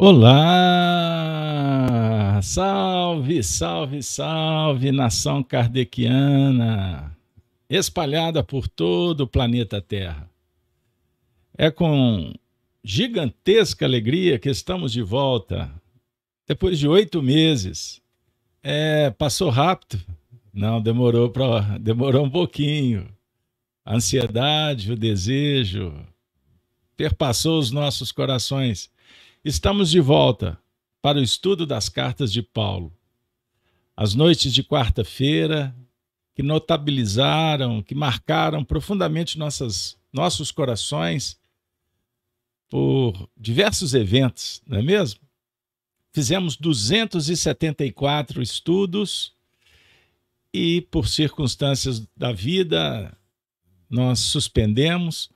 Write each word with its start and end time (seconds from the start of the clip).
Olá! 0.00 0.30
Salve, 2.40 3.42
salve, 3.42 4.00
salve, 4.00 4.92
nação 4.92 5.42
kardeciana, 5.42 7.18
espalhada 7.68 8.44
por 8.44 8.68
todo 8.68 9.22
o 9.22 9.26
planeta 9.26 9.82
Terra. 9.82 10.30
É 11.56 11.68
com 11.68 12.32
gigantesca 12.84 13.84
alegria 13.86 14.38
que 14.38 14.48
estamos 14.48 14.92
de 14.92 15.02
volta, 15.02 15.68
depois 16.46 16.78
de 16.78 16.86
oito 16.86 17.20
meses. 17.20 18.00
É, 18.62 19.10
passou 19.10 19.50
rápido? 19.50 20.00
Não, 20.54 20.80
demorou, 20.80 21.28
pra, 21.28 21.76
demorou 21.76 22.24
um 22.24 22.30
pouquinho. 22.30 23.08
A 23.84 23.96
ansiedade, 23.96 24.92
o 24.92 24.96
desejo, 24.96 25.92
perpassou 26.96 27.58
os 27.58 27.72
nossos 27.72 28.12
corações 28.12 28.96
Estamos 29.44 29.90
de 29.90 30.00
volta 30.00 30.58
para 31.00 31.18
o 31.18 31.22
estudo 31.22 31.64
das 31.64 31.88
cartas 31.88 32.32
de 32.32 32.42
Paulo. 32.42 32.92
As 33.96 34.12
noites 34.14 34.52
de 34.52 34.64
quarta-feira 34.64 35.74
que 36.34 36.42
notabilizaram, 36.42 37.80
que 37.80 37.94
marcaram 37.94 38.64
profundamente 38.64 39.38
nossas, 39.38 39.96
nossos 40.12 40.50
corações 40.50 41.38
por 42.68 43.30
diversos 43.36 43.94
eventos, 43.94 44.60
não 44.66 44.78
é 44.78 44.82
mesmo? 44.82 45.20
Fizemos 46.12 46.56
274 46.56 48.42
estudos 48.42 49.32
e, 50.52 50.80
por 50.80 51.06
circunstâncias 51.06 52.04
da 52.16 52.32
vida, 52.32 53.16
nós 53.88 54.18
suspendemos 54.18 55.30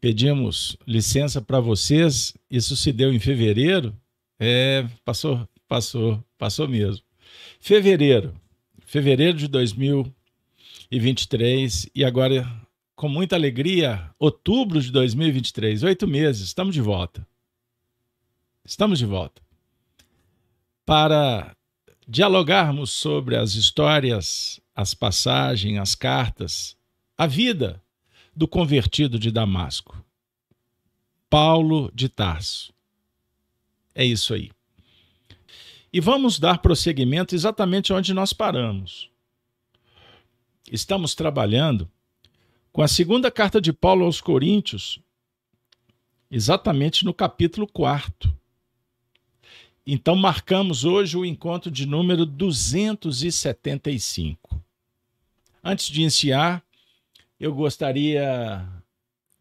pedimos 0.00 0.76
licença 0.86 1.42
para 1.42 1.58
vocês, 1.60 2.32
isso 2.50 2.74
se 2.76 2.90
deu 2.92 3.12
em 3.12 3.18
fevereiro, 3.18 3.94
é, 4.38 4.86
passou, 5.04 5.46
passou, 5.68 6.24
passou 6.38 6.66
mesmo. 6.66 7.04
Fevereiro, 7.60 8.34
fevereiro 8.86 9.36
de 9.36 9.46
2023 9.48 11.90
e 11.94 12.02
agora 12.04 12.50
com 12.96 13.08
muita 13.08 13.36
alegria, 13.36 14.10
outubro 14.18 14.80
de 14.80 14.90
2023, 14.90 15.82
oito 15.84 16.08
meses, 16.08 16.42
estamos 16.42 16.74
de 16.74 16.80
volta. 16.80 17.28
Estamos 18.64 18.98
de 18.98 19.04
volta. 19.06 19.40
Para 20.84 21.56
dialogarmos 22.06 22.90
sobre 22.90 23.36
as 23.36 23.54
histórias, 23.54 24.60
as 24.74 24.92
passagens, 24.92 25.78
as 25.78 25.94
cartas, 25.94 26.76
a 27.16 27.26
vida 27.26 27.82
do 28.34 28.48
convertido 28.48 29.18
de 29.18 29.30
Damasco. 29.30 30.02
Paulo 31.28 31.90
de 31.94 32.08
Tarso. 32.08 32.72
É 33.94 34.04
isso 34.04 34.34
aí. 34.34 34.50
E 35.92 36.00
vamos 36.00 36.38
dar 36.38 36.58
prosseguimento 36.58 37.34
exatamente 37.34 37.92
onde 37.92 38.14
nós 38.14 38.32
paramos. 38.32 39.10
Estamos 40.70 41.14
trabalhando 41.14 41.90
com 42.72 42.82
a 42.82 42.88
segunda 42.88 43.30
carta 43.30 43.60
de 43.60 43.72
Paulo 43.72 44.04
aos 44.04 44.20
Coríntios, 44.20 45.00
exatamente 46.30 47.04
no 47.04 47.12
capítulo 47.12 47.66
4. 47.66 48.32
Então, 49.84 50.14
marcamos 50.14 50.84
hoje 50.84 51.16
o 51.16 51.24
encontro 51.24 51.68
de 51.70 51.86
número 51.86 52.24
275. 52.24 54.62
Antes 55.64 55.86
de 55.86 56.02
iniciar, 56.02 56.62
eu 57.40 57.54
gostaria 57.54 58.68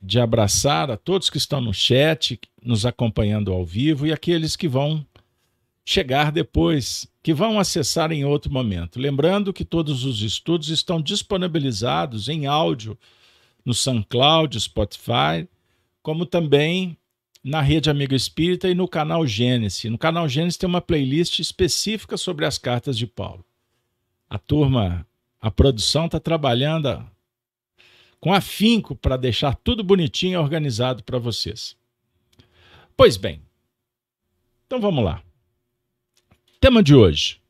de 0.01 0.19
abraçar 0.19 0.89
a 0.89 0.95
todos 0.95 1.29
que 1.29 1.37
estão 1.37 1.59
no 1.59 1.73
chat, 1.73 2.39
nos 2.63 2.85
acompanhando 2.85 3.51
ao 3.51 3.65
vivo 3.65 4.07
e 4.07 4.13
aqueles 4.13 4.55
que 4.55 4.69
vão 4.69 5.05
chegar 5.83 6.31
depois, 6.31 7.05
que 7.21 7.33
vão 7.33 7.59
acessar 7.59 8.11
em 8.13 8.23
outro 8.23 8.51
momento. 8.51 8.99
Lembrando 8.99 9.51
que 9.51 9.65
todos 9.65 10.05
os 10.05 10.21
estudos 10.21 10.69
estão 10.69 11.01
disponibilizados 11.01 12.29
em 12.29 12.45
áudio 12.45 12.97
no 13.65 13.73
SoundCloud, 13.73 14.57
Spotify, 14.57 15.49
como 16.01 16.25
também 16.25 16.97
na 17.43 17.59
Rede 17.59 17.89
Amigo 17.89 18.15
Espírita 18.15 18.69
e 18.69 18.75
no 18.75 18.87
canal 18.87 19.27
Gênesis. 19.27 19.91
No 19.91 19.97
canal 19.97 20.29
Gênesis 20.29 20.57
tem 20.57 20.69
uma 20.69 20.81
playlist 20.81 21.39
específica 21.39 22.15
sobre 22.15 22.45
as 22.45 22.57
cartas 22.57 22.97
de 22.97 23.05
Paulo. 23.05 23.43
A 24.29 24.37
turma, 24.37 25.05
a 25.41 25.51
produção 25.51 26.05
está 26.05 26.19
trabalhando 26.19 27.05
com 28.19 28.33
afinco 28.33 28.95
para 28.95 29.17
deixar 29.17 29.55
tudo 29.55 29.83
bonitinho 29.83 30.33
e 30.33 30.37
organizado 30.37 31.03
para 31.03 31.17
vocês. 31.17 31.75
Pois 32.95 33.15
bem, 33.15 33.41
então 34.65 34.79
vamos 34.79 35.03
lá. 35.03 35.23
Tema 36.59 36.83
de 36.83 36.93
hoje: 36.93 37.41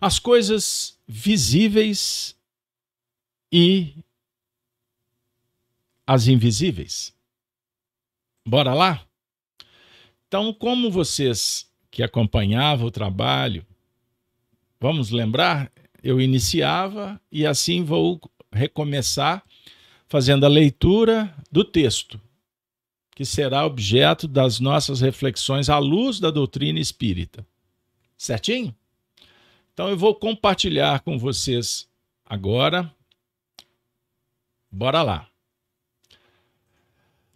as 0.00 0.18
coisas 0.18 0.98
visíveis 1.06 2.36
e 3.52 3.94
as 6.06 6.28
invisíveis. 6.28 7.14
Bora 8.46 8.72
lá? 8.72 9.04
Então, 10.26 10.52
como 10.54 10.90
vocês 10.90 11.70
que 11.90 12.02
acompanhavam 12.02 12.86
o 12.86 12.90
trabalho, 12.90 13.66
vamos 14.80 15.10
lembrar, 15.10 15.72
eu 16.02 16.20
iniciava 16.20 17.20
e 17.32 17.46
assim 17.46 17.82
vou 17.82 18.20
recomeçar 18.58 19.42
fazendo 20.08 20.44
a 20.44 20.48
leitura 20.48 21.34
do 21.50 21.64
texto, 21.64 22.20
que 23.14 23.24
será 23.24 23.64
objeto 23.64 24.26
das 24.26 24.58
nossas 24.58 25.00
reflexões 25.00 25.68
à 25.68 25.78
luz 25.78 26.18
da 26.18 26.30
doutrina 26.30 26.78
espírita. 26.78 27.46
Certinho? 28.16 28.74
Então 29.72 29.88
eu 29.88 29.96
vou 29.96 30.14
compartilhar 30.14 31.00
com 31.00 31.18
vocês 31.18 31.88
agora. 32.24 32.92
Bora 34.70 35.02
lá. 35.02 35.28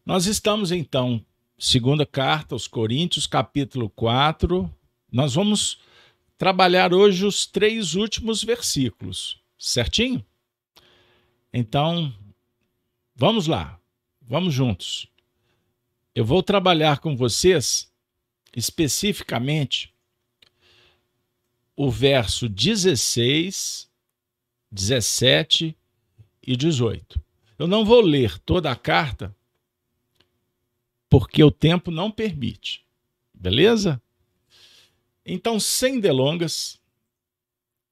Nós 0.05 0.27
estamos 0.27 0.73
então, 0.73 1.25
segunda 1.59 2.05
carta 2.05 2.55
aos 2.55 2.67
Coríntios, 2.67 3.27
capítulo 3.27 3.89
4. 3.91 4.69
Nós 5.11 5.35
vamos 5.35 5.79
trabalhar 6.37 6.93
hoje 6.93 7.25
os 7.25 7.47
três 7.47 7.95
últimos 7.95 8.43
versículos, 8.43 9.41
certinho? 9.57 10.25
Então, 11.53 12.15
vamos 13.15 13.47
lá, 13.47 13.79
vamos 14.21 14.55
juntos. 14.55 15.07
Eu 16.15 16.25
vou 16.25 16.43
trabalhar 16.43 16.99
com 16.99 17.17
vocês 17.17 17.93
especificamente 18.55 19.93
o 21.77 21.91
verso 21.91 22.49
16, 22.49 23.91
17 24.71 25.77
e 26.43 26.57
18. 26.57 27.23
Eu 27.59 27.67
não 27.67 27.85
vou 27.85 28.01
ler 28.01 28.39
toda 28.39 28.71
a 28.71 28.77
carta 28.77 29.35
porque 31.09 31.45
o 31.45 31.51
tempo 31.51 31.91
não 31.91 32.11
permite. 32.11 32.85
Beleza? 33.35 34.01
Então, 35.25 35.61
sem 35.61 36.01
delongas, 36.01 36.81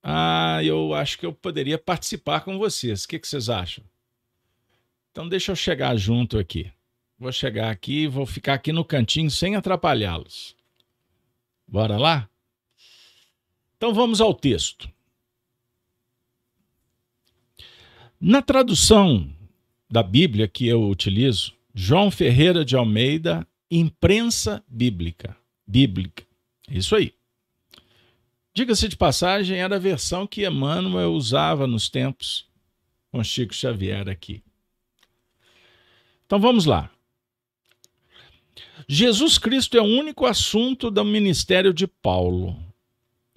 ah, 0.02 0.60
eu 0.64 0.94
acho 0.94 1.18
que 1.18 1.26
eu 1.26 1.32
poderia 1.32 1.78
participar 1.78 2.40
com 2.40 2.58
vocês. 2.58 3.04
O 3.04 3.08
que, 3.08 3.18
que 3.18 3.28
vocês 3.28 3.48
acham? 3.48 3.84
Então 5.10 5.28
deixa 5.28 5.52
eu 5.52 5.56
chegar 5.56 5.96
junto 5.96 6.38
aqui. 6.38 6.70
Vou 7.18 7.32
chegar 7.32 7.70
aqui, 7.70 8.06
vou 8.06 8.24
ficar 8.24 8.54
aqui 8.54 8.72
no 8.72 8.84
cantinho 8.84 9.30
sem 9.30 9.54
atrapalhá-los. 9.54 10.56
Bora 11.68 11.98
lá? 11.98 12.28
Então 13.76 13.92
vamos 13.92 14.20
ao 14.20 14.32
texto. 14.32 14.90
Na 18.18 18.42
tradução 18.42 19.30
da 19.90 20.02
Bíblia 20.02 20.48
que 20.48 20.66
eu 20.66 20.88
utilizo, 20.88 21.54
João 21.74 22.10
Ferreira 22.10 22.64
de 22.64 22.76
Almeida, 22.76 23.46
imprensa 23.70 24.62
bíblica. 24.68 25.36
Bíblica. 25.66 26.24
Isso 26.68 26.96
aí. 26.96 27.14
Diga-se 28.52 28.88
de 28.88 28.96
passagem, 28.96 29.58
era 29.58 29.76
a 29.76 29.78
versão 29.78 30.26
que 30.26 30.46
Emmanuel 30.46 31.12
usava 31.12 31.66
nos 31.66 31.88
tempos 31.88 32.48
com 33.10 33.22
Chico 33.22 33.54
Xavier 33.54 34.08
aqui. 34.08 34.42
Então 36.26 36.40
vamos 36.40 36.64
lá. 36.64 36.90
Jesus 38.88 39.38
Cristo 39.38 39.76
é 39.76 39.80
o 39.80 39.84
único 39.84 40.26
assunto 40.26 40.90
do 40.90 41.04
ministério 41.04 41.72
de 41.72 41.86
Paulo. 41.86 42.56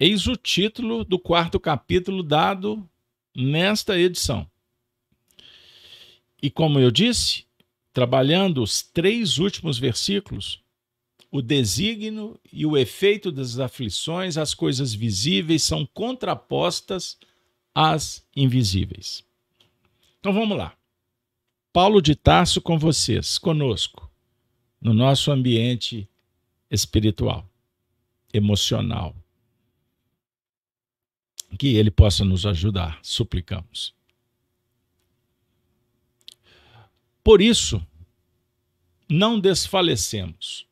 Eis 0.00 0.26
o 0.26 0.36
título 0.36 1.04
do 1.04 1.18
quarto 1.18 1.60
capítulo 1.60 2.22
dado 2.22 2.88
nesta 3.34 3.98
edição. 3.98 4.48
E 6.42 6.50
como 6.50 6.80
eu 6.80 6.90
disse, 6.90 7.46
trabalhando 7.92 8.62
os 8.62 8.82
três 8.82 9.38
últimos 9.38 9.78
versículos, 9.78 10.63
o 11.34 11.42
desígnio 11.42 12.38
e 12.52 12.64
o 12.64 12.76
efeito 12.76 13.32
das 13.32 13.58
aflições, 13.58 14.38
as 14.38 14.54
coisas 14.54 14.94
visíveis 14.94 15.64
são 15.64 15.84
contrapostas 15.84 17.18
às 17.74 18.24
invisíveis. 18.36 19.24
Então 20.20 20.32
vamos 20.32 20.56
lá. 20.56 20.76
Paulo 21.72 22.00
de 22.00 22.14
Tarso 22.14 22.62
com 22.62 22.78
vocês, 22.78 23.36
conosco, 23.36 24.08
no 24.80 24.94
nosso 24.94 25.32
ambiente 25.32 26.08
espiritual, 26.70 27.50
emocional. 28.32 29.12
Que 31.58 31.74
Ele 31.74 31.90
possa 31.90 32.24
nos 32.24 32.46
ajudar, 32.46 33.00
suplicamos. 33.02 33.92
Por 37.24 37.42
isso, 37.42 37.84
não 39.10 39.40
desfalecemos, 39.40 40.64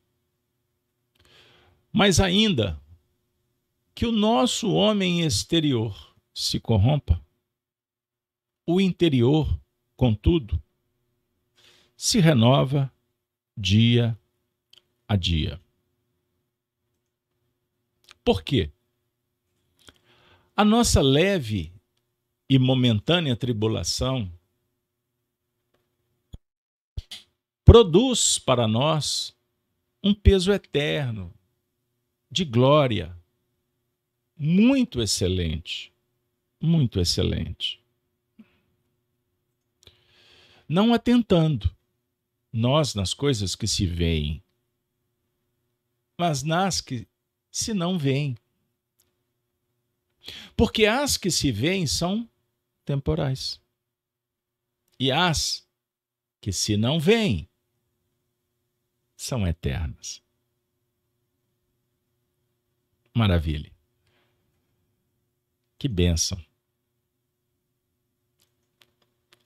mas 1.93 2.19
ainda 2.19 2.81
que 3.93 4.07
o 4.07 4.11
nosso 4.11 4.73
homem 4.73 5.21
exterior 5.21 6.15
se 6.33 6.59
corrompa, 6.59 7.23
o 8.65 8.81
interior, 8.81 9.47
contudo, 9.95 10.59
se 11.95 12.19
renova 12.19 12.91
dia 13.55 14.17
a 15.07 15.15
dia. 15.15 15.61
Por 18.23 18.41
quê? 18.41 18.71
A 20.55 20.65
nossa 20.65 20.99
leve 20.99 21.71
e 22.49 22.57
momentânea 22.57 23.35
tribulação 23.35 24.31
produz 27.63 28.39
para 28.39 28.67
nós 28.67 29.35
um 30.01 30.13
peso 30.13 30.51
eterno 30.51 31.31
de 32.33 32.43
glória 32.43 33.15
muito 34.35 34.99
excelente, 35.03 35.93
muito 36.59 36.99
excelente. 36.99 37.79
Não 40.67 40.95
atentando 40.95 41.71
nós 42.51 42.95
nas 42.95 43.13
coisas 43.13 43.55
que 43.55 43.67
se 43.67 43.85
veem, 43.85 44.43
mas 46.17 46.41
nas 46.41 46.81
que 46.81 47.07
se 47.51 47.71
não 47.71 47.99
veem. 47.99 48.35
Porque 50.57 50.87
as 50.87 51.17
que 51.17 51.29
se 51.29 51.51
veem 51.51 51.85
são 51.85 52.27
temporais. 52.83 53.61
E 54.99 55.11
as 55.11 55.67
que 56.41 56.51
se 56.51 56.75
não 56.77 56.99
veem 56.99 57.47
são 59.15 59.47
eternas. 59.47 60.22
Maravilha. 63.15 63.71
Que 65.77 65.87
bênção. 65.87 66.43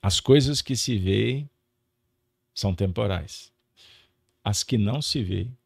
As 0.00 0.20
coisas 0.20 0.62
que 0.62 0.76
se 0.76 0.96
veem 0.96 1.50
são 2.54 2.74
temporais. 2.74 3.52
As 4.42 4.62
que 4.62 4.78
não 4.78 5.02
se 5.02 5.22
veem 5.22 5.56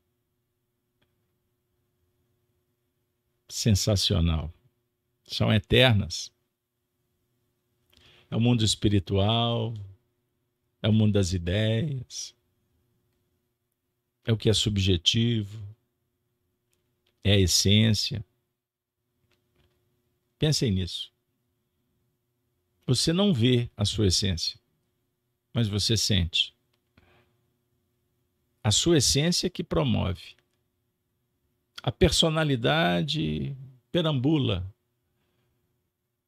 sensacional. 3.49 4.53
São 5.25 5.53
eternas. 5.53 6.33
É 8.31 8.37
o 8.37 8.41
mundo 8.41 8.65
espiritual, 8.65 9.75
é 10.83 10.89
o 10.89 10.93
mundo 10.93 11.13
das 11.13 11.35
ideias, 11.35 12.35
é 14.25 14.33
o 14.33 14.37
que 14.39 14.49
é 14.49 14.55
subjetivo, 14.55 15.72
é 17.25 17.33
a 17.33 17.39
essência. 17.39 18.25
Pensem 20.39 20.71
nisso. 20.73 21.13
Você 22.87 23.13
não 23.13 23.33
vê 23.33 23.71
a 23.77 23.85
sua 23.85 24.09
essência, 24.09 24.59
mas 25.55 25.69
você 25.69 25.97
sente. 25.97 26.55
A 28.63 28.71
sua 28.71 28.99
essência 28.99 29.49
que 29.49 29.63
promove 29.63 30.37
a 31.83 31.91
personalidade 31.91 33.57
perambula, 33.91 34.73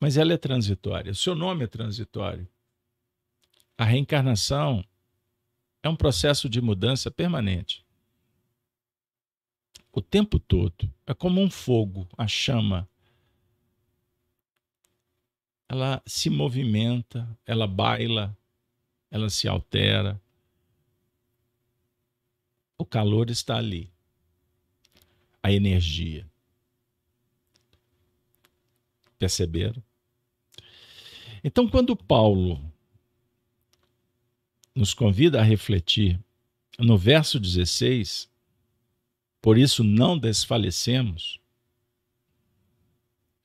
mas 0.01 0.17
ela 0.17 0.33
é 0.33 0.37
transitória. 0.37 1.13
O 1.13 1.15
seu 1.15 1.35
nome 1.35 1.65
é 1.65 1.69
transitório. 1.69 2.47
A 3.79 3.85
reencarnação 3.85 4.85
é 5.83 5.89
um 5.89 5.95
processo 5.95 6.49
de 6.49 6.61
mudança 6.61 7.11
permanente. 7.11 7.84
O 9.95 10.03
tempo 10.03 10.41
todo. 10.41 10.93
É 11.07 11.15
como 11.15 11.41
um 11.41 11.49
fogo, 11.49 12.09
a 12.19 12.27
chama. 12.27 12.89
Ela 15.69 16.03
se 16.05 16.29
movimenta, 16.29 17.39
ela 17.47 17.67
baila, 17.67 18.37
ela 19.09 19.31
se 19.31 19.47
altera. 19.47 20.21
O 22.77 22.85
calor 22.85 23.31
está 23.31 23.57
ali 23.57 23.95
a 25.41 25.53
energia. 25.53 26.29
Perceberam? 29.17 29.81
Então, 31.45 31.69
quando 31.69 31.95
Paulo 31.95 32.61
nos 34.75 34.93
convida 34.93 35.39
a 35.39 35.45
refletir 35.45 36.19
no 36.79 36.99
verso 36.99 37.39
16, 37.39 38.29
por 39.45 39.59
isso 39.59 39.85
não 39.85 40.19
desfalecemos, 40.19 41.39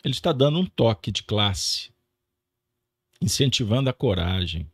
ele 0.01 0.13
está 0.13 0.31
dando 0.31 0.57
um 0.57 0.65
toque 0.65 1.11
de 1.11 1.23
classe, 1.23 1.91
incentivando 3.19 3.89
a 3.89 3.93
coragem, 3.93 4.71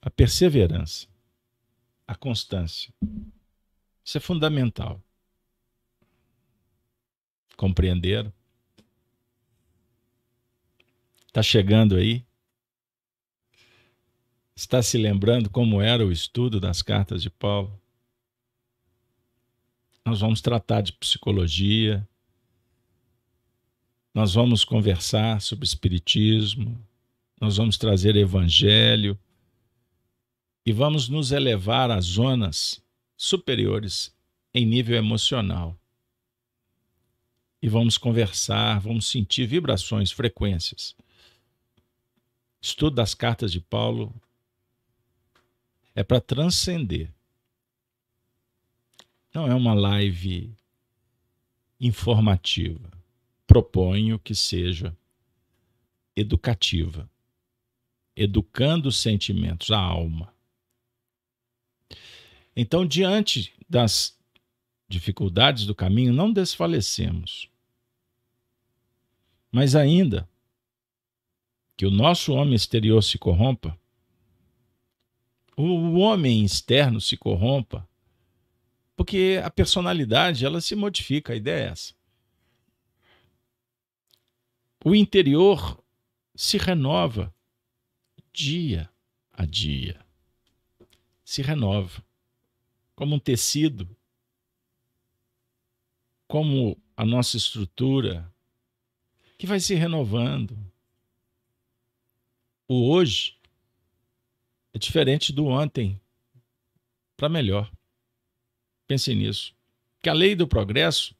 a 0.00 0.08
perseverança, 0.08 1.08
a 2.06 2.14
constância. 2.14 2.94
Isso 4.04 4.16
é 4.18 4.20
fundamental. 4.20 5.02
Compreenderam? 7.56 8.32
Está 11.26 11.42
chegando 11.42 11.96
aí? 11.96 12.24
Está 14.54 14.80
se 14.80 14.96
lembrando 14.96 15.50
como 15.50 15.82
era 15.82 16.06
o 16.06 16.12
estudo 16.12 16.60
das 16.60 16.80
cartas 16.80 17.20
de 17.20 17.28
Paulo? 17.28 17.81
Nós 20.04 20.20
vamos 20.20 20.40
tratar 20.40 20.80
de 20.80 20.92
psicologia, 20.92 22.06
nós 24.14 24.34
vamos 24.34 24.64
conversar 24.64 25.40
sobre 25.40 25.64
espiritismo, 25.64 26.78
nós 27.40 27.56
vamos 27.56 27.78
trazer 27.78 28.14
evangelho 28.16 29.18
e 30.66 30.72
vamos 30.72 31.08
nos 31.08 31.32
elevar 31.32 31.90
às 31.90 32.04
zonas 32.04 32.82
superiores 33.16 34.14
em 34.52 34.66
nível 34.66 34.96
emocional. 34.96 35.78
E 37.60 37.68
vamos 37.68 37.96
conversar, 37.96 38.80
vamos 38.80 39.06
sentir 39.06 39.46
vibrações, 39.46 40.10
frequências. 40.10 40.96
Estudo 42.60 42.96
das 42.96 43.14
cartas 43.14 43.50
de 43.52 43.60
Paulo 43.60 44.14
é 45.94 46.02
para 46.02 46.20
transcender. 46.20 47.10
Não 49.34 49.46
é 49.46 49.54
uma 49.54 49.74
live 49.74 50.54
informativa. 51.80 52.90
Proponho 53.46 54.18
que 54.18 54.34
seja 54.34 54.96
educativa, 56.14 57.10
educando 58.14 58.88
os 58.88 58.96
sentimentos, 58.96 59.70
a 59.70 59.78
alma. 59.78 60.32
Então, 62.54 62.86
diante 62.86 63.54
das 63.68 64.18
dificuldades 64.86 65.64
do 65.64 65.74
caminho, 65.74 66.12
não 66.12 66.30
desfalecemos. 66.30 67.48
Mas 69.50 69.74
ainda 69.74 70.28
que 71.76 71.86
o 71.86 71.90
nosso 71.90 72.34
homem 72.34 72.54
exterior 72.54 73.02
se 73.02 73.18
corrompa, 73.18 73.78
o 75.56 75.98
homem 75.98 76.44
externo 76.44 77.00
se 77.00 77.16
corrompa, 77.16 77.88
porque 78.96 79.40
a 79.42 79.50
personalidade 79.50 80.44
ela 80.44 80.60
se 80.60 80.74
modifica, 80.74 81.32
a 81.32 81.36
ideia 81.36 81.64
é 81.64 81.68
essa. 81.68 81.94
O 84.84 84.94
interior 84.94 85.82
se 86.34 86.58
renova 86.58 87.34
dia 88.32 88.90
a 89.32 89.44
dia. 89.44 90.04
Se 91.24 91.42
renova 91.42 92.04
como 92.94 93.14
um 93.14 93.18
tecido, 93.18 93.96
como 96.26 96.80
a 96.96 97.04
nossa 97.04 97.36
estrutura, 97.36 98.32
que 99.38 99.46
vai 99.46 99.60
se 99.60 99.74
renovando. 99.74 100.56
O 102.68 102.90
hoje 102.90 103.38
é 104.72 104.78
diferente 104.78 105.32
do 105.32 105.46
ontem, 105.46 106.00
para 107.16 107.28
melhor. 107.28 107.70
Pense 108.92 109.14
nisso. 109.14 109.54
Que 110.02 110.10
a 110.10 110.12
lei 110.12 110.34
do 110.34 110.46
progresso 110.46 111.16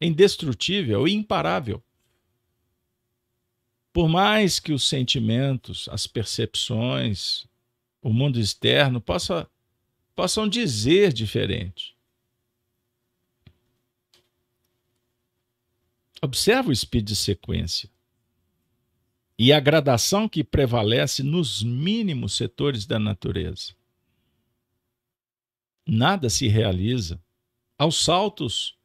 é 0.00 0.06
indestrutível 0.06 1.08
e 1.08 1.12
imparável. 1.12 1.82
Por 3.92 4.08
mais 4.08 4.60
que 4.60 4.72
os 4.72 4.88
sentimentos, 4.88 5.88
as 5.88 6.06
percepções, 6.06 7.48
o 8.00 8.12
mundo 8.12 8.38
externo 8.38 9.00
possa 9.00 9.50
possam 10.14 10.48
dizer 10.48 11.12
diferente. 11.12 11.96
Observa 16.22 16.70
o 16.70 16.76
speed 16.76 17.08
de 17.08 17.16
sequência 17.16 17.90
e 19.36 19.52
a 19.52 19.58
gradação 19.58 20.28
que 20.28 20.44
prevalece 20.44 21.24
nos 21.24 21.60
mínimos 21.60 22.36
setores 22.36 22.86
da 22.86 23.00
natureza. 23.00 23.74
Nada 25.86 26.30
se 26.30 26.48
realiza 26.48 27.20
aos 27.78 28.02
saltos. 28.02 28.76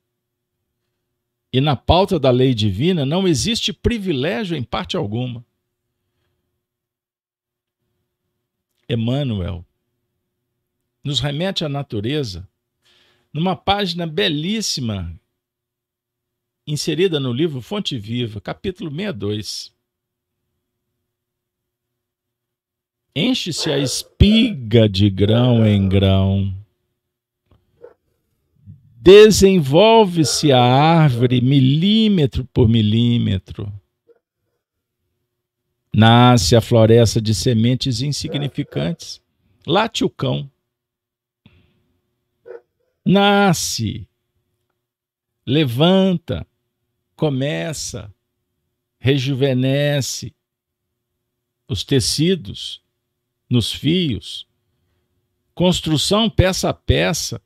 E 1.53 1.61
na 1.61 1.75
pauta 1.75 2.19
da 2.19 2.31
lei 2.31 2.53
divina 2.53 3.05
não 3.05 3.27
existe 3.27 3.71
privilégio 3.71 4.57
em 4.57 4.63
parte 4.63 4.97
alguma. 4.97 5.45
Emmanuel 8.89 9.65
nos 11.03 11.19
remete 11.19 11.63
à 11.63 11.69
natureza 11.69 12.47
numa 13.33 13.55
página 13.55 14.07
belíssima 14.07 15.19
inserida 16.65 17.19
no 17.19 17.31
livro 17.31 17.61
Fonte 17.61 17.97
Viva, 17.97 18.41
capítulo 18.41 18.89
62. 18.89 19.73
Enche-se 23.15 23.71
a 23.71 23.77
espiga 23.77 24.87
de 24.87 25.09
grão 25.09 25.65
em 25.65 25.87
grão. 25.87 26.53
Desenvolve-se 29.07 30.51
a 30.51 30.61
árvore 30.61 31.39
milímetro 31.39 32.43
por 32.43 32.67
milímetro. 32.67 33.71
Nasce 35.95 36.57
a 36.57 36.59
floresta 36.59 37.21
de 37.21 37.33
sementes 37.33 38.01
insignificantes. 38.01 39.21
Late 39.65 40.03
o 40.03 40.09
cão. 40.09 40.51
Nasce. 43.05 44.05
Levanta 45.45 46.45
começa, 47.15 48.13
rejuvenesce 48.99 50.35
os 51.65 51.85
tecidos 51.85 52.83
nos 53.49 53.71
fios, 53.71 54.45
construção 55.55 56.29
peça 56.29 56.67
a 56.67 56.73
peça. 56.73 57.41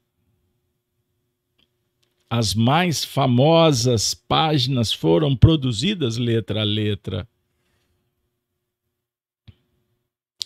As 2.34 2.54
mais 2.56 3.04
famosas 3.04 4.14
páginas 4.14 4.94
foram 4.94 5.36
produzidas 5.36 6.16
letra 6.16 6.62
a 6.62 6.64
letra. 6.64 7.28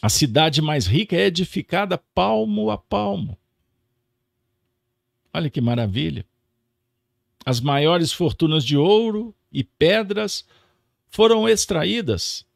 A 0.02 0.10
cidade 0.10 0.64
mais 0.64 0.88
rica 0.88 1.16
é 1.16 1.28
edificada 1.28 1.96
palmo 1.96 2.72
a 2.72 2.78
palmo. 2.80 3.38
Olha 5.32 5.48
que 5.48 5.62
maravilha. 5.62 6.26
As 7.46 7.62
maiores 7.62 8.12
fortunas 8.12 8.66
de 8.66 8.76
ouro 8.76 9.36
e 9.52 9.64
pedras 9.64 10.44
foram 11.12 11.48
extraídas 11.48 12.48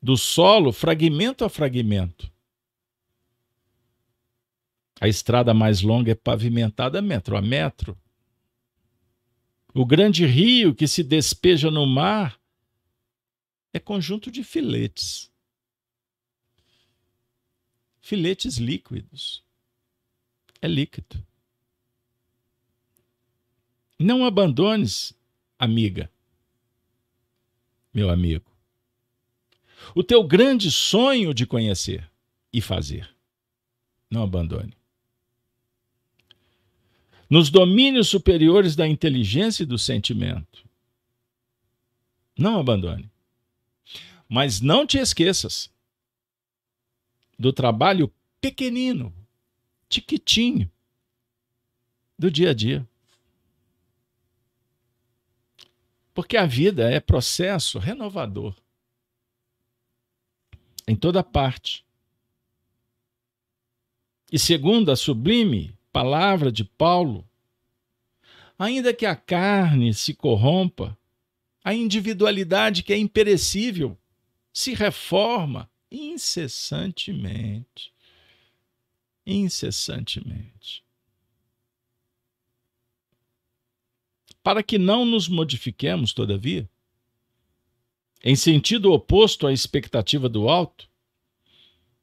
do 0.00 0.16
solo 0.16 0.72
fragmento 0.72 1.44
a 1.44 1.50
fragmento. 1.50 2.32
A 4.98 5.08
estrada 5.08 5.52
mais 5.52 5.82
longa 5.82 6.12
é 6.12 6.14
pavimentada 6.14 7.02
metro 7.02 7.36
a 7.36 7.42
metro. 7.42 7.94
O 9.78 9.84
grande 9.84 10.24
rio 10.24 10.74
que 10.74 10.88
se 10.88 11.02
despeja 11.02 11.70
no 11.70 11.84
mar 11.84 12.40
é 13.74 13.78
conjunto 13.78 14.30
de 14.30 14.42
filetes. 14.42 15.30
Filetes 18.00 18.56
líquidos. 18.56 19.44
É 20.62 20.66
líquido. 20.66 21.22
Não 23.98 24.24
abandones, 24.24 25.12
amiga, 25.58 26.10
meu 27.92 28.08
amigo, 28.08 28.50
o 29.94 30.02
teu 30.02 30.24
grande 30.24 30.70
sonho 30.70 31.34
de 31.34 31.46
conhecer 31.46 32.10
e 32.50 32.62
fazer. 32.62 33.14
Não 34.10 34.22
abandone. 34.22 34.74
Nos 37.28 37.50
domínios 37.50 38.08
superiores 38.08 38.76
da 38.76 38.86
inteligência 38.86 39.64
e 39.64 39.66
do 39.66 39.78
sentimento. 39.78 40.64
Não 42.38 42.60
abandone. 42.60 43.10
Mas 44.28 44.60
não 44.60 44.86
te 44.86 44.98
esqueças 44.98 45.70
do 47.38 47.52
trabalho 47.52 48.12
pequenino, 48.40 49.14
tiquitinho, 49.88 50.70
do 52.18 52.30
dia 52.30 52.50
a 52.50 52.54
dia. 52.54 52.86
Porque 56.14 56.36
a 56.36 56.46
vida 56.46 56.90
é 56.90 56.98
processo 56.98 57.78
renovador. 57.78 58.54
Em 60.88 60.96
toda 60.96 61.22
parte. 61.22 61.84
E 64.32 64.38
segundo 64.38 64.90
a 64.90 64.96
sublime 64.96 65.75
palavra 65.96 66.52
de 66.52 66.62
Paulo, 66.62 67.26
ainda 68.58 68.92
que 68.92 69.06
a 69.06 69.16
carne 69.16 69.94
se 69.94 70.12
corrompa, 70.12 70.94
a 71.64 71.72
individualidade 71.72 72.82
que 72.82 72.92
é 72.92 72.98
imperecível 72.98 73.96
se 74.52 74.74
reforma 74.74 75.70
incessantemente. 75.90 77.94
Incessantemente. 79.26 80.84
para 84.42 84.62
que 84.62 84.78
não 84.78 85.04
nos 85.04 85.28
modifiquemos, 85.28 86.12
todavia, 86.12 86.70
em 88.22 88.36
sentido 88.36 88.92
oposto 88.92 89.44
à 89.44 89.52
expectativa 89.52 90.28
do 90.28 90.48
alto, 90.48 90.88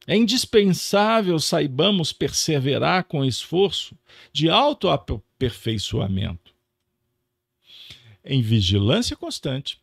é 0.05 0.15
indispensável 0.15 1.39
saibamos 1.39 2.11
perseverar 2.11 3.05
com 3.05 3.23
esforço 3.23 3.97
de 4.31 4.49
autoaperfeiçoamento, 4.49 6.53
em 8.23 8.41
vigilância 8.41 9.15
constante, 9.15 9.79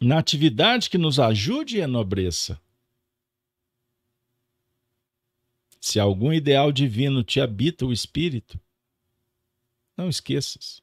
na 0.00 0.18
atividade 0.18 0.90
que 0.90 0.98
nos 0.98 1.20
ajude 1.20 1.78
e 1.78 1.80
enobreça. 1.80 2.60
Se 5.80 6.00
algum 6.00 6.32
ideal 6.32 6.72
divino 6.72 7.22
te 7.22 7.40
habita 7.40 7.86
o 7.86 7.92
espírito, 7.92 8.60
não 9.96 10.08
esqueças. 10.08 10.82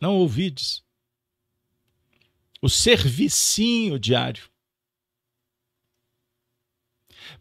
Não 0.00 0.14
ouvides. 0.14 0.84
O 2.62 2.68
servicinho 2.68 3.98
diário. 3.98 4.48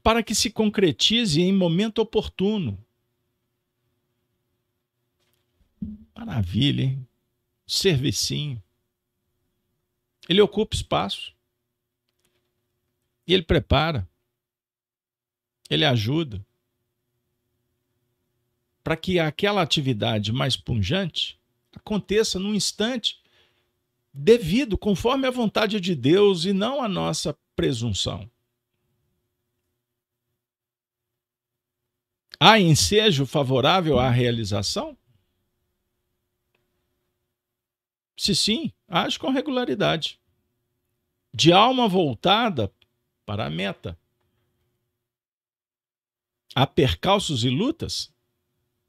Para 0.02 0.24
que 0.24 0.36
se 0.36 0.50
concretize 0.50 1.42
em 1.42 1.54
momento 1.54 2.00
oportuno. 2.00 2.78
Maravilha, 6.16 6.84
hein? 6.84 7.08
Servicinho. 7.66 8.62
Ele 10.28 10.42
ocupa 10.42 10.76
espaço. 10.76 11.34
E 13.28 13.34
ele 13.34 13.44
prepara. 13.44 14.08
Ele 15.70 15.86
ajuda 15.86 16.46
para 18.84 18.98
que 18.98 19.18
aquela 19.18 19.62
atividade 19.62 20.34
mais 20.34 20.58
punjante 20.58 21.40
aconteça 21.74 22.38
num 22.38 22.54
instante 22.54 23.22
devido, 24.14 24.78
conforme 24.78 25.26
a 25.26 25.32
vontade 25.32 25.80
de 25.80 25.96
Deus 25.96 26.46
e 26.46 26.54
não 26.54 26.84
a 26.84 26.88
nossa 26.88 27.36
presunção. 27.56 28.30
Há 32.46 32.60
ensejo 32.60 33.26
favorável 33.26 33.98
à 33.98 34.10
realização? 34.10 34.98
Se 38.18 38.36
sim, 38.36 38.70
age 38.86 39.18
com 39.18 39.30
regularidade. 39.30 40.20
De 41.34 41.54
alma 41.54 41.88
voltada 41.88 42.70
para 43.26 43.46
a 43.46 43.50
meta. 43.50 43.98
Há 46.54 46.68
percalços 46.68 47.46
e 47.46 47.50
lutas? 47.50 48.12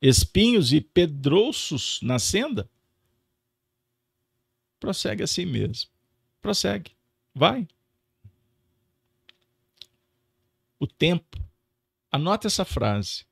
espinhos 0.03 0.73
e 0.73 0.81
pedrouços 0.81 2.01
na 2.03 2.19
senda? 2.19 2.69
Prossegue 4.81 5.23
assim 5.23 5.47
mesmo. 5.47 5.93
Prossegue. 6.43 6.91
Vai. 7.33 7.69
O 10.77 10.89
tempo. 10.89 11.39
Anota 12.11 12.49
essa 12.49 12.65
frase. 12.65 13.25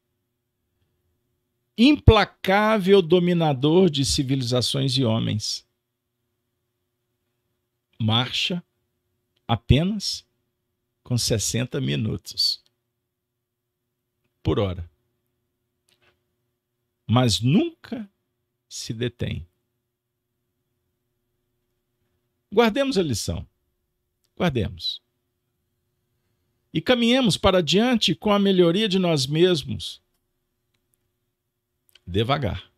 Implacável 1.76 3.00
dominador 3.00 3.88
de 3.88 4.04
civilizações 4.04 4.96
e 4.96 5.04
homens. 5.04 5.66
Marcha 7.98 8.62
apenas 9.46 10.26
com 11.02 11.16
60 11.16 11.80
minutos. 11.80 12.62
por 14.42 14.58
hora. 14.58 14.90
Mas 17.06 17.40
nunca 17.40 18.10
se 18.68 18.92
detém. 18.92 19.46
Guardemos 22.52 22.98
a 22.98 23.02
lição. 23.02 23.46
Guardemos. 24.36 25.00
E 26.74 26.80
caminhemos 26.80 27.36
para 27.36 27.62
diante 27.62 28.14
com 28.14 28.32
a 28.32 28.38
melhoria 28.38 28.88
de 28.88 28.98
nós 28.98 29.26
mesmos. 29.26 30.02
Devagar, 32.06 32.70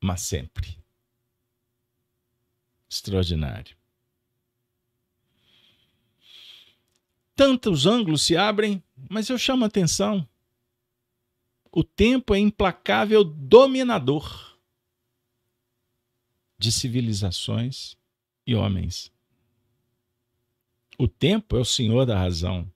mas 0.00 0.22
sempre. 0.22 0.78
Extraordinário. 2.88 3.76
Tantos 7.34 7.84
ângulos 7.84 8.22
se 8.22 8.36
abrem, 8.36 8.82
mas 9.10 9.28
eu 9.28 9.36
chamo 9.36 9.64
a 9.64 9.66
atenção. 9.66 10.26
O 11.70 11.84
tempo 11.84 12.34
é 12.34 12.38
implacável 12.38 13.22
dominador 13.22 14.56
de 16.58 16.72
civilizações 16.72 17.96
e 18.46 18.54
homens. 18.54 19.12
O 20.98 21.06
tempo 21.06 21.56
é 21.56 21.60
o 21.60 21.64
senhor 21.64 22.06
da 22.06 22.18
razão, 22.18 22.72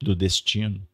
do 0.00 0.14
destino. 0.14 0.86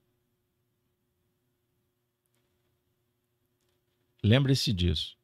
Lembre-se 4.26 4.73
disso. 4.73 5.16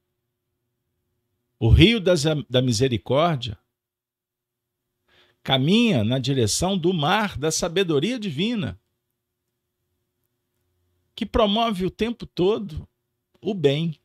O 1.58 1.68
rio 1.68 2.00
das, 2.00 2.22
da 2.48 2.62
misericórdia 2.62 3.58
caminha 5.42 6.04
na 6.04 6.20
direção 6.20 6.78
do 6.78 6.94
mar 6.94 7.36
da 7.36 7.50
sabedoria 7.50 8.18
divina, 8.18 8.80
que 11.16 11.26
promove 11.26 11.84
o 11.84 11.90
tempo 11.90 12.24
todo 12.26 12.88
o 13.40 13.52
bem. 13.52 14.00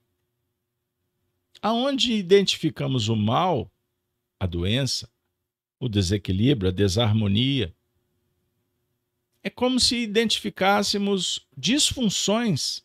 Aonde 1.62 2.14
identificamos 2.14 3.08
o 3.08 3.16
mal, 3.16 3.72
a 4.40 4.48
doença, 4.48 5.12
o 5.80 5.88
desequilíbrio, 5.88 6.70
a 6.70 6.74
desarmonia, 6.74 7.76
é 9.44 9.50
como 9.50 9.80
se 9.80 9.98
identificássemos 9.98 11.48
disfunções 11.56 12.84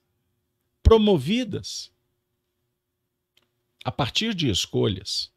promovidas 0.83 1.92
a 3.85 3.91
partir 3.91 4.35
de 4.35 4.49
escolhas, 4.49 5.33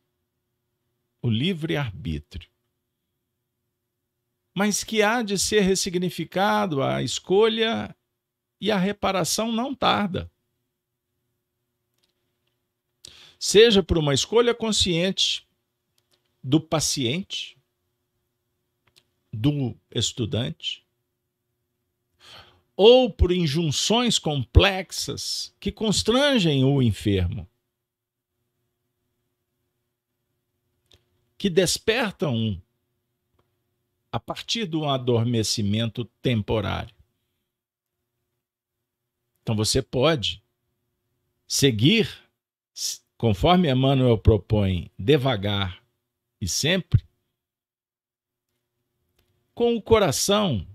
o 1.22 1.30
livre-arbítrio. 1.30 2.50
Mas 4.54 4.84
que 4.84 5.02
há 5.02 5.22
de 5.22 5.38
ser 5.38 5.62
ressignificado 5.62 6.82
a 6.82 7.02
escolha 7.02 7.96
e 8.62 8.72
a 8.72 8.78
reparação 8.78 9.52
não 9.52 9.74
tarda. 9.76 10.32
Seja 13.40 13.84
por 13.84 13.98
uma 13.98 14.14
escolha 14.14 14.54
consciente 14.54 15.46
do 16.42 16.62
paciente, 16.62 17.58
do 19.34 19.76
estudante, 19.92 20.86
ou 22.78 23.12
por 23.12 23.32
injunções 23.32 24.20
complexas 24.20 25.54
que 25.60 25.72
constrangem 25.72 26.64
o 26.64 26.82
enfermo. 26.82 27.50
Que 31.38 31.50
despertam 31.50 32.62
a 34.12 34.20
partir 34.20 34.66
de 34.66 34.78
um 34.78 34.90
adormecimento 34.90 36.06
temporário. 36.22 36.96
Então 39.42 39.56
você 39.56 39.82
pode 39.82 40.42
seguir, 41.48 42.10
conforme 43.18 43.70
Emmanuel 43.70 44.18
propõe, 44.18 44.90
devagar 44.98 45.84
e 46.40 46.48
sempre, 46.48 47.06
com 49.54 49.76
o 49.76 49.82
coração 49.82 50.66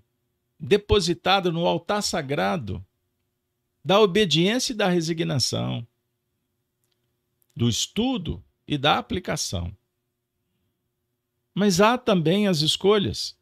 depositado 0.58 1.50
no 1.50 1.66
altar 1.66 2.02
sagrado 2.02 2.84
da 3.82 4.00
obediência 4.00 4.72
e 4.72 4.76
da 4.76 4.88
resignação, 4.88 5.86
do 7.56 7.68
estudo 7.68 8.44
e 8.68 8.76
da 8.76 8.98
aplicação. 8.98 9.74
Mas 11.54 11.80
há 11.80 11.98
também 11.98 12.46
as 12.46 12.60
escolhas 12.60 13.36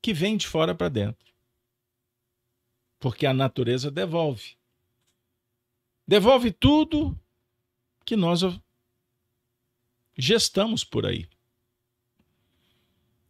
que 0.00 0.12
vêm 0.12 0.36
de 0.36 0.46
fora 0.46 0.74
para 0.74 0.88
dentro. 0.88 1.32
Porque 3.00 3.26
a 3.26 3.34
natureza 3.34 3.90
devolve. 3.90 4.56
Devolve 6.06 6.50
tudo 6.50 7.18
que 8.04 8.16
nós 8.16 8.40
gestamos 10.16 10.84
por 10.84 11.06
aí. 11.06 11.28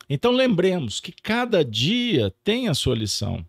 Então 0.09 0.33
lembremos 0.33 1.01
que 1.01 1.13
cada 1.13 1.65
dia 1.65 2.35
tem 2.43 2.69
a 2.69 2.75
sua 2.75 2.95
lição. 2.95 3.45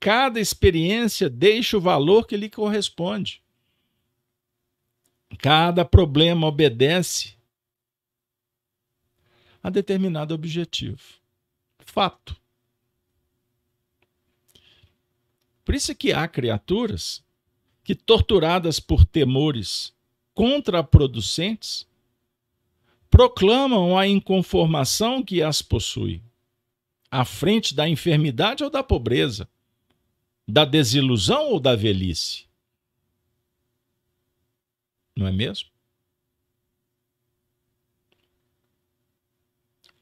Cada 0.00 0.40
experiência 0.40 1.30
deixa 1.30 1.76
o 1.76 1.80
valor 1.80 2.26
que 2.26 2.36
lhe 2.36 2.50
corresponde. 2.50 3.42
Cada 5.38 5.84
problema 5.84 6.46
obedece 6.46 7.35
a 9.66 9.70
determinado 9.70 10.32
objetivo. 10.32 11.00
Fato. 11.80 12.36
Por 15.64 15.74
isso 15.74 15.92
que 15.92 16.12
há 16.12 16.28
criaturas 16.28 17.24
que, 17.82 17.92
torturadas 17.92 18.78
por 18.78 19.04
temores 19.04 19.92
contraproducentes, 20.32 21.84
proclamam 23.10 23.98
a 23.98 24.06
inconformação 24.06 25.20
que 25.20 25.42
as 25.42 25.60
possui, 25.60 26.22
à 27.10 27.24
frente 27.24 27.74
da 27.74 27.88
enfermidade 27.88 28.62
ou 28.62 28.70
da 28.70 28.84
pobreza, 28.84 29.48
da 30.46 30.64
desilusão 30.64 31.50
ou 31.50 31.58
da 31.58 31.74
velhice. 31.74 32.46
Não 35.16 35.26
é 35.26 35.32
mesmo? 35.32 35.68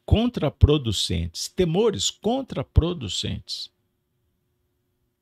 Contraproducentes, 0.04 1.48
temores 1.48 2.10
contraproducentes. 2.10 3.72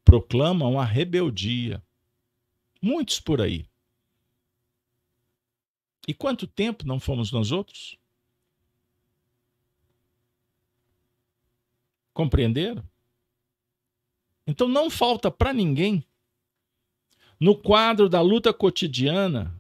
Proclamam 0.05 0.79
a 0.79 0.85
rebeldia. 0.85 1.83
Muitos 2.81 3.21
por 3.21 3.41
aí. 3.41 3.67
E 6.07 6.13
quanto 6.13 6.47
tempo 6.47 6.87
não 6.87 6.99
fomos 6.99 7.31
nós 7.31 7.53
outros? 7.53 7.97
Compreenderam? 12.13 12.85
Então 14.45 14.67
não 14.67 14.91
falta 14.91 15.31
para 15.31 15.53
ninguém, 15.53 16.05
no 17.39 17.57
quadro 17.57 18.09
da 18.09 18.21
luta 18.21 18.53
cotidiana, 18.53 19.57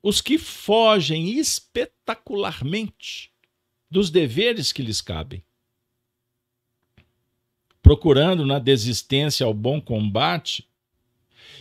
os 0.00 0.20
que 0.20 0.38
fogem 0.38 1.30
espetacularmente 1.38 3.33
dos 3.90 4.10
deveres 4.10 4.72
que 4.72 4.82
lhes 4.82 5.00
cabem. 5.00 5.44
Procurando 7.82 8.46
na 8.46 8.58
desistência 8.58 9.44
ao 9.44 9.52
bom 9.52 9.80
combate 9.80 10.68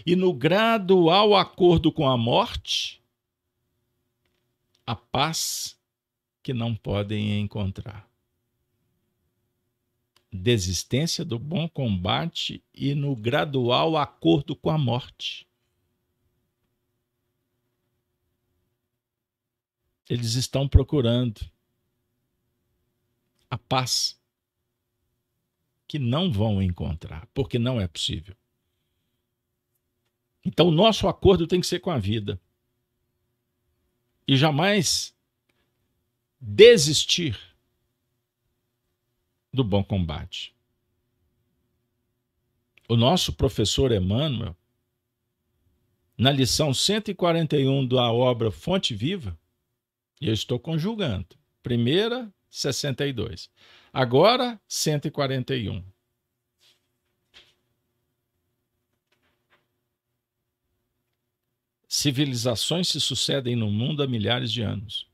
e 0.05 0.15
no 0.15 0.33
gradual 0.33 1.35
acordo 1.35 1.91
com 1.91 2.07
a 2.07 2.17
morte, 2.17 3.03
a 4.85 4.95
paz 4.95 5.79
que 6.41 6.53
não 6.53 6.75
podem 6.75 7.39
encontrar. 7.39 8.09
Desistência 10.31 11.23
do 11.23 11.37
bom 11.37 11.69
combate 11.69 12.63
e 12.73 12.95
no 12.95 13.15
gradual 13.15 13.95
acordo 13.95 14.55
com 14.55 14.69
a 14.69 14.77
morte. 14.77 15.47
Eles 20.09 20.33
estão 20.33 20.67
procurando 20.67 21.49
a 23.53 23.57
paz 23.57 24.19
que 25.87 25.99
não 25.99 26.31
vão 26.31 26.59
encontrar, 26.59 27.27
porque 27.35 27.59
não 27.59 27.79
é 27.79 27.87
possível. 27.87 28.35
Então, 30.43 30.69
o 30.69 30.71
nosso 30.71 31.07
acordo 31.07 31.45
tem 31.45 31.61
que 31.61 31.67
ser 31.67 31.79
com 31.79 31.91
a 31.91 31.99
vida. 31.99 32.41
E 34.27 34.35
jamais 34.35 35.15
desistir 36.41 37.39
do 39.53 39.63
bom 39.63 39.83
combate. 39.83 40.55
O 42.89 42.97
nosso 42.97 43.33
professor 43.33 43.91
Emmanuel, 43.91 44.57
na 46.17 46.31
lição 46.31 46.73
141 46.73 47.87
da 47.87 48.11
obra 48.11 48.49
Fonte 48.49 48.95
Viva, 48.95 49.39
e 50.19 50.27
eu 50.27 50.33
estou 50.33 50.59
conjugando, 50.59 51.37
primeira 51.61 52.33
62. 52.53 53.49
Agora, 53.91 54.61
141. 54.67 55.83
Civilizações 61.87 62.89
se 62.89 63.01
sucedem 63.01 63.55
no 63.55 63.71
mundo 63.71 64.03
há 64.03 64.07
milhares 64.07 64.51
de 64.51 64.61
anos. 64.61 65.07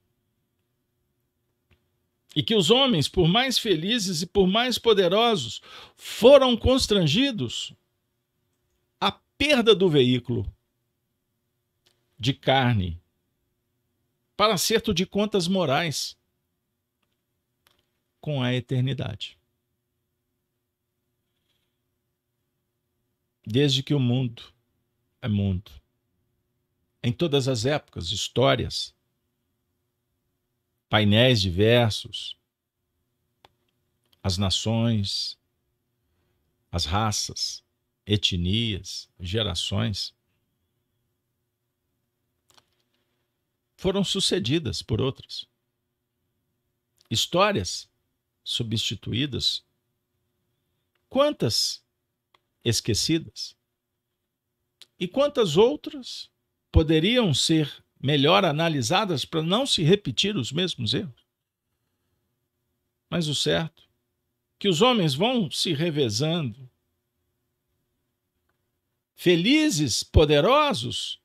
E 2.35 2.43
que 2.43 2.55
os 2.55 2.69
homens, 2.69 3.07
por 3.07 3.27
mais 3.27 3.57
felizes 3.57 4.21
e 4.21 4.27
por 4.27 4.45
mais 4.45 4.77
poderosos, 4.77 5.61
foram 5.95 6.57
constrangidos 6.57 7.73
à 8.99 9.13
perda 9.37 9.73
do 9.73 9.89
veículo 9.89 10.45
de 12.19 12.33
carne 12.33 13.01
para 14.35 14.55
acerto 14.55 14.93
de 14.93 15.05
contas 15.05 15.47
morais 15.47 16.18
com 18.29 18.43
a 18.43 18.53
eternidade. 18.53 19.39
Desde 23.43 23.81
que 23.81 23.95
o 23.95 23.99
mundo 23.99 24.53
é 25.19 25.27
mundo. 25.27 25.71
Em 27.01 27.11
todas 27.11 27.47
as 27.47 27.65
épocas, 27.65 28.11
histórias, 28.11 28.93
painéis 30.87 31.41
diversos, 31.41 32.37
as 34.21 34.37
nações, 34.37 35.35
as 36.71 36.85
raças, 36.85 37.63
etnias, 38.05 39.09
gerações 39.19 40.13
foram 43.75 44.03
sucedidas 44.03 44.83
por 44.83 45.01
outras. 45.01 45.47
Histórias 47.09 47.88
substituídas. 48.49 49.63
Quantas 51.07 51.83
esquecidas? 52.63 53.55
E 54.99 55.07
quantas 55.07 55.55
outras 55.55 56.31
poderiam 56.71 57.31
ser 57.31 57.83
melhor 58.01 58.43
analisadas 58.43 59.23
para 59.23 59.43
não 59.43 59.67
se 59.67 59.83
repetir 59.83 60.35
os 60.35 60.51
mesmos 60.51 60.95
erros? 60.95 61.23
Mas 63.07 63.27
o 63.27 63.35
certo 63.35 63.87
que 64.57 64.67
os 64.67 64.81
homens 64.81 65.13
vão 65.13 65.49
se 65.51 65.71
revezando, 65.73 66.69
felizes, 69.15 70.03
poderosos, 70.03 71.21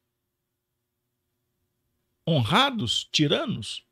honrados, 2.29 3.09
tiranos, 3.11 3.85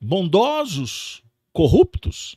bondosos, 0.00 1.22
corruptos, 1.52 2.36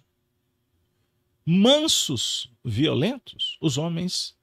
mansos, 1.45 2.52
violentos, 2.63 3.58
os 3.62 3.78
homens 3.78 4.36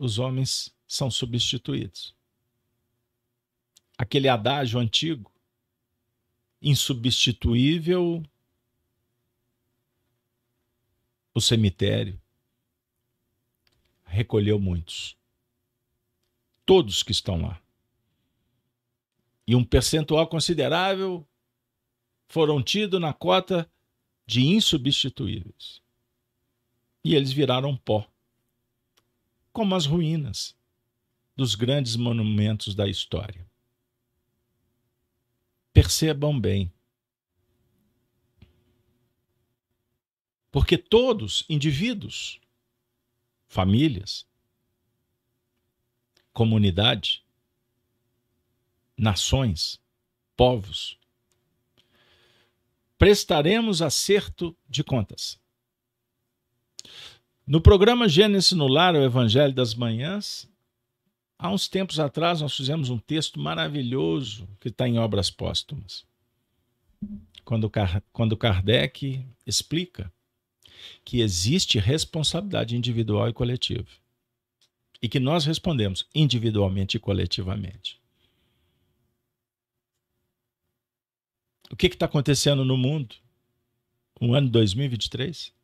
os 0.00 0.18
homens 0.18 0.74
são 0.86 1.10
substituídos. 1.10 2.16
Aquele 3.98 4.28
adágio 4.28 4.80
antigo, 4.80 5.30
insubstituível, 6.62 8.22
o 11.34 11.40
cemitério 11.40 12.18
recolheu 14.06 14.58
muitos. 14.58 15.18
Todos 16.64 17.02
que 17.02 17.12
estão 17.12 17.42
lá. 17.42 17.60
E 19.46 19.54
um 19.54 19.62
percentual 19.62 20.26
considerável 20.28 21.28
foram 22.30 22.62
tidos 22.62 23.00
na 23.00 23.12
cota 23.12 23.68
de 24.24 24.40
insubstituíveis. 24.46 25.82
E 27.02 27.16
eles 27.16 27.32
viraram 27.32 27.76
pó 27.76 28.08
como 29.52 29.74
as 29.74 29.84
ruínas 29.84 30.56
dos 31.34 31.56
grandes 31.56 31.96
monumentos 31.96 32.72
da 32.72 32.88
história. 32.88 33.44
Percebam 35.72 36.38
bem. 36.38 36.72
Porque 40.52 40.78
todos, 40.78 41.44
indivíduos, 41.48 42.40
famílias, 43.48 44.24
comunidade, 46.32 47.24
nações, 48.96 49.80
povos, 50.36 50.99
prestaremos 53.00 53.80
acerto 53.80 54.54
de 54.68 54.84
contas. 54.84 55.40
No 57.46 57.58
programa 57.58 58.06
Gênesis 58.06 58.52
no 58.52 58.68
Lar, 58.68 58.94
o 58.94 59.02
Evangelho 59.02 59.54
das 59.54 59.74
Manhãs, 59.74 60.46
há 61.38 61.50
uns 61.50 61.66
tempos 61.66 61.98
atrás 61.98 62.42
nós 62.42 62.54
fizemos 62.54 62.90
um 62.90 62.98
texto 62.98 63.40
maravilhoso 63.40 64.46
que 64.60 64.68
está 64.68 64.86
em 64.86 64.98
Obras 64.98 65.30
Póstumas. 65.30 66.04
Quando, 67.42 67.72
quando 68.12 68.36
Kardec 68.36 69.26
explica 69.46 70.12
que 71.02 71.22
existe 71.22 71.78
responsabilidade 71.78 72.76
individual 72.76 73.30
e 73.30 73.32
coletiva. 73.32 73.88
E 75.00 75.08
que 75.08 75.18
nós 75.18 75.46
respondemos 75.46 76.06
individualmente 76.14 76.98
e 76.98 77.00
coletivamente. 77.00 77.99
O 81.70 81.76
que 81.76 81.86
está 81.86 82.06
acontecendo 82.06 82.64
no 82.64 82.76
mundo? 82.76 83.16
No 84.20 84.34
ano 84.34 84.50
2023? 84.50 85.54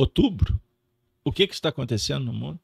outubro, 0.00 0.60
o 1.22 1.32
que, 1.32 1.46
que 1.46 1.54
está 1.54 1.68
acontecendo 1.68 2.24
no 2.24 2.32
mundo? 2.32 2.60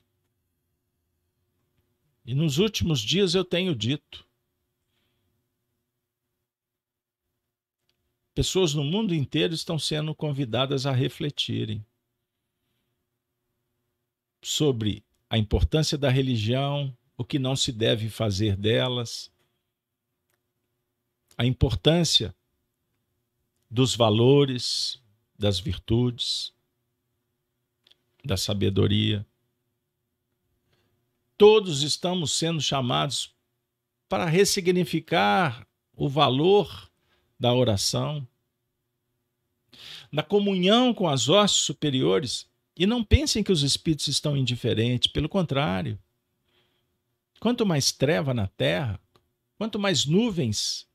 E 2.25 2.35
nos 2.35 2.59
últimos 2.59 3.01
dias 3.01 3.35
eu 3.35 3.45
tenho 3.45 3.75
dito: 3.75 4.27
pessoas 8.35 8.75
no 8.75 8.83
mundo 8.83 9.15
inteiro 9.15 9.55
estão 9.55 9.79
sendo 9.79 10.15
convidadas 10.15 10.87
a 10.87 10.93
refletirem 10.93 11.85
sobre 14.43 15.05
a 15.29 15.37
importância 15.37 15.99
da 15.99 16.09
religião, 16.09 16.97
o 17.17 17.25
que 17.25 17.39
não 17.39 17.55
se 17.55 17.73
deve 17.73 18.09
fazer 18.09 18.57
delas, 18.57 19.31
a 21.37 21.45
importância 21.45 22.35
dos 23.71 23.95
valores, 23.95 25.03
das 25.39 25.59
virtudes, 25.61 26.53
da 28.25 28.37
sabedoria. 28.37 29.27
Todos 31.37 31.83
estamos 31.83 32.33
sendo 32.33 32.61
chamados 32.61 33.35
para 34.09 34.25
ressignificar 34.25 35.67
o 35.95 36.09
valor 36.09 36.91
da 37.39 37.53
oração, 37.53 38.27
na 40.11 40.23
comunhão 40.23 40.95
com 40.95 41.09
as 41.09 41.29
hostes 41.29 41.63
superiores. 41.65 42.49
E 42.79 42.87
não 42.87 43.03
pensem 43.03 43.43
que 43.43 43.53
os 43.53 43.63
espíritos 43.63 44.07
estão 44.07 44.37
indiferentes, 44.37 45.11
pelo 45.11 45.29
contrário. 45.29 45.99
Quanto 47.41 47.67
mais 47.67 47.91
treva 47.93 48.33
na 48.33 48.47
terra, 48.47 49.01
quanto 49.59 49.79
mais 49.79 50.05
nuvens 50.05 50.86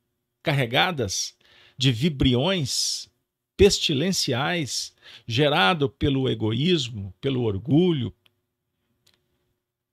carregadas 0.41 1.36
de 1.77 1.91
vibriões 1.91 3.10
pestilenciais 3.58 4.95
gerado 5.27 5.89
pelo 5.89 6.30
egoísmo, 6.30 7.13
pelo 7.21 7.43
orgulho, 7.43 8.13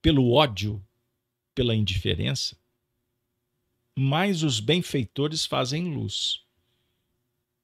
pelo 0.00 0.32
ódio, 0.32 0.82
pela 1.54 1.74
indiferença, 1.74 2.56
mais 3.98 4.42
os 4.42 4.60
benfeitores 4.60 5.44
fazem 5.44 5.92
luz 5.92 6.44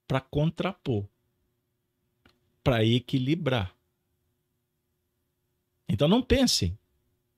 para 0.06 0.20
contrapor, 0.20 1.06
para 2.62 2.84
equilibrar. 2.84 3.74
Então 5.88 6.08
não 6.08 6.20
pensem 6.22 6.76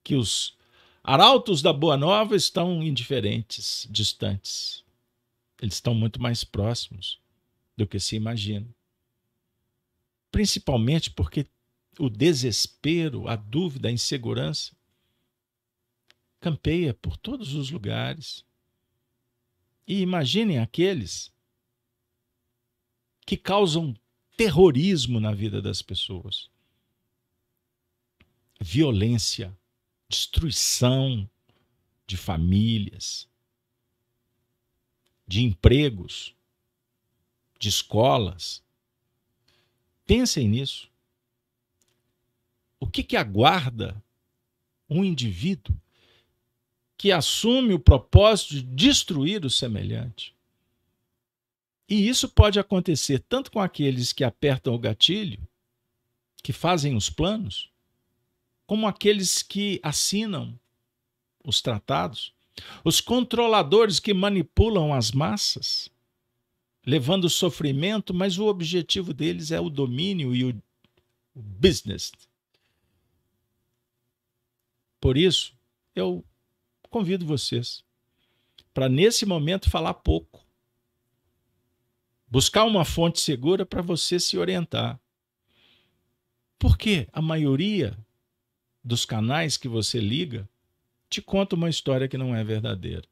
que 0.03 0.15
os 0.15 0.57
arautos 1.05 1.61
da 1.61 1.73
Boa 1.73 1.97
Nova 1.97 2.35
estão 2.35 2.83
indiferentes, 2.83 3.87
distantes. 3.91 4.86
Eles 5.61 5.75
estão 5.75 5.95
muito 5.95 6.21
mais 6.21 6.45
próximos 6.45 7.21
do 7.77 7.87
que 7.87 7.99
se 7.99 8.17
imagina 8.17 8.69
principalmente 10.37 11.11
porque 11.11 11.47
o 11.99 12.11
desespero, 12.11 13.27
a 13.27 13.37
dúvida, 13.37 13.89
a 13.89 13.91
insegurança 13.91 14.77
campeia 16.39 16.93
por 16.93 17.17
todos 17.17 17.55
os 17.55 17.71
lugares. 17.71 18.45
E 19.87 20.03
imaginem 20.03 20.59
aqueles 20.59 21.33
que 23.25 23.35
causam 23.35 23.97
terrorismo 24.37 25.19
na 25.19 25.33
vida 25.33 25.63
das 25.63 25.81
pessoas. 25.81 26.51
Violência, 28.61 29.57
destruição 30.07 31.27
de 32.07 32.19
famílias, 32.19 33.27
de 35.27 35.43
empregos, 35.43 36.35
de 37.59 37.69
escolas, 37.69 38.63
Pensem 40.07 40.49
nisso. 40.49 40.89
O 42.79 42.87
que, 42.87 43.03
que 43.03 43.17
aguarda 43.17 44.01
um 44.89 45.05
indivíduo 45.05 45.77
que 46.97 47.11
assume 47.11 47.75
o 47.75 47.81
propósito 47.81 48.55
de 48.55 48.63
destruir 48.63 49.45
o 49.45 49.51
semelhante. 49.51 50.35
E 51.89 52.09
isso 52.09 52.29
pode 52.29 52.59
acontecer 52.59 53.19
tanto 53.29 53.51
com 53.51 53.61
aqueles 53.61 54.13
que 54.13 54.25
apertam 54.25 54.75
o 54.75 54.79
gatilho, 54.79 55.47
que 56.43 56.53
fazem 56.53 56.97
os 56.97 57.11
planos, 57.11 57.71
como 58.67 58.87
aqueles 58.87 59.43
que 59.43 59.79
assinam 59.83 60.59
os 61.45 61.61
tratados, 61.61 62.33
os 62.85 63.01
controladores 63.01 64.01
que 64.01 64.15
manipulam 64.15 64.93
as 64.93 65.13
massas, 65.13 65.91
levando 66.85 67.29
sofrimento, 67.29 68.15
mas 68.15 68.39
o 68.39 68.47
objetivo 68.47 69.13
deles 69.13 69.51
é 69.51 69.61
o 69.61 69.69
domínio 69.69 70.35
e 70.35 70.45
o 70.45 70.63
business. 71.35 72.13
Por 75.01 75.17
isso, 75.17 75.55
eu 75.95 76.25
convido 76.89 77.27
vocês 77.27 77.85
para, 78.73 78.89
nesse 78.89 79.27
momento, 79.27 79.71
falar 79.71 79.95
pouco. 79.95 80.45
Buscar 82.29 82.65
uma 82.65 82.85
fonte 82.85 83.21
segura 83.21 83.65
para 83.65 83.83
você 83.83 84.19
se 84.19 84.37
orientar. 84.37 85.01
Porque 86.59 87.09
a 87.13 87.23
maioria 87.23 87.97
dos 88.83 89.05
canais 89.05 89.57
que 89.57 89.69
você 89.69 90.01
liga 90.01 90.49
te 91.09 91.23
conta 91.23 91.57
uma 91.57 91.69
história 91.69 92.09
que 92.09 92.19
não 92.19 92.35
é 92.35 92.43
verdadeira. 92.43 93.07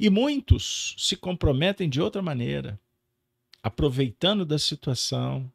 E 0.00 0.08
muitos 0.08 0.94
se 0.98 1.16
comprometem 1.16 1.88
de 1.88 2.00
outra 2.00 2.22
maneira, 2.22 2.80
aproveitando 3.62 4.44
da 4.44 4.58
situação 4.58 5.52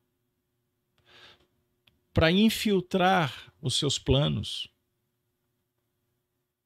para 2.13 2.32
infiltrar 2.32 3.54
os 3.62 3.76
seus 3.76 4.00
planos 4.00 4.69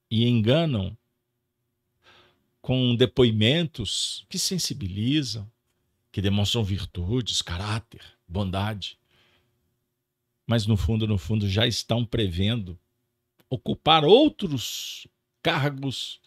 e 0.10 0.28
enganam 0.28 0.98
com 2.62 2.96
depoimentos 2.96 4.26
que 4.30 4.38
sensibilizam, 4.38 5.50
que 6.12 6.22
demonstram 6.22 6.64
virtudes, 6.64 7.42
caráter, 7.42 8.04
bondade. 8.28 9.00
Mas 10.46 10.66
no 10.68 10.78
fundo, 10.78 11.08
no 11.08 11.18
fundo, 11.18 11.50
já 11.50 11.66
estão 11.66 12.06
prevendo 12.06 12.78
ocupar 13.52 14.06
outros 14.06 15.06
cargos, 15.44 16.22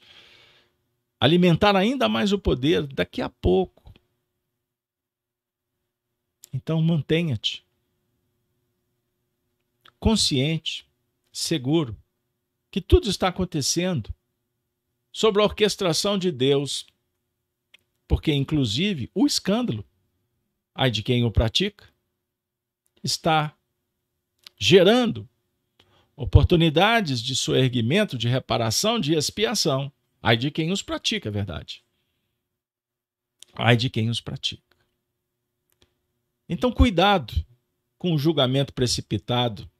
alimentar 1.19 1.75
ainda 1.75 2.07
mais 2.07 2.33
o 2.33 2.39
poder 2.39 2.87
daqui 2.87 3.23
a 3.23 3.31
pouco. 3.31 3.95
Então 6.53 6.83
mantenha-te 6.83 7.65
consciente, 9.99 10.87
seguro, 11.33 11.97
que 12.71 12.79
tudo 12.79 13.09
está 13.09 13.29
acontecendo 13.29 14.15
sob 15.11 15.41
a 15.41 15.45
orquestração 15.45 16.19
de 16.19 16.31
Deus, 16.31 16.87
porque, 18.07 18.31
inclusive, 18.31 19.11
o 19.15 19.27
escândalo, 19.27 19.83
ai 20.75 20.91
de 20.91 21.03
quem 21.03 21.25
o 21.25 21.31
pratica, 21.31 21.89
está 23.03 23.57
gerando 24.59 25.27
oportunidades 26.17 27.21
de 27.21 27.35
soerguimento, 27.35 28.17
de 28.17 28.29
reparação, 28.29 29.01
de 29.01 29.15
expiação. 29.15 29.93
Ai 30.23 30.37
de 30.37 30.51
quem 30.51 30.71
os 30.71 30.83
pratica, 30.83 31.29
é 31.29 31.33
verdade. 31.33 31.85
Ai 33.55 33.77
de 33.77 33.91
quem 33.91 34.09
os 34.09 34.21
pratica. 34.21 34.63
Então, 36.49 36.73
cuidado 36.73 37.33
com 37.99 38.13
o 38.13 38.19
julgamento 38.19 38.73
precipitado 38.73 39.71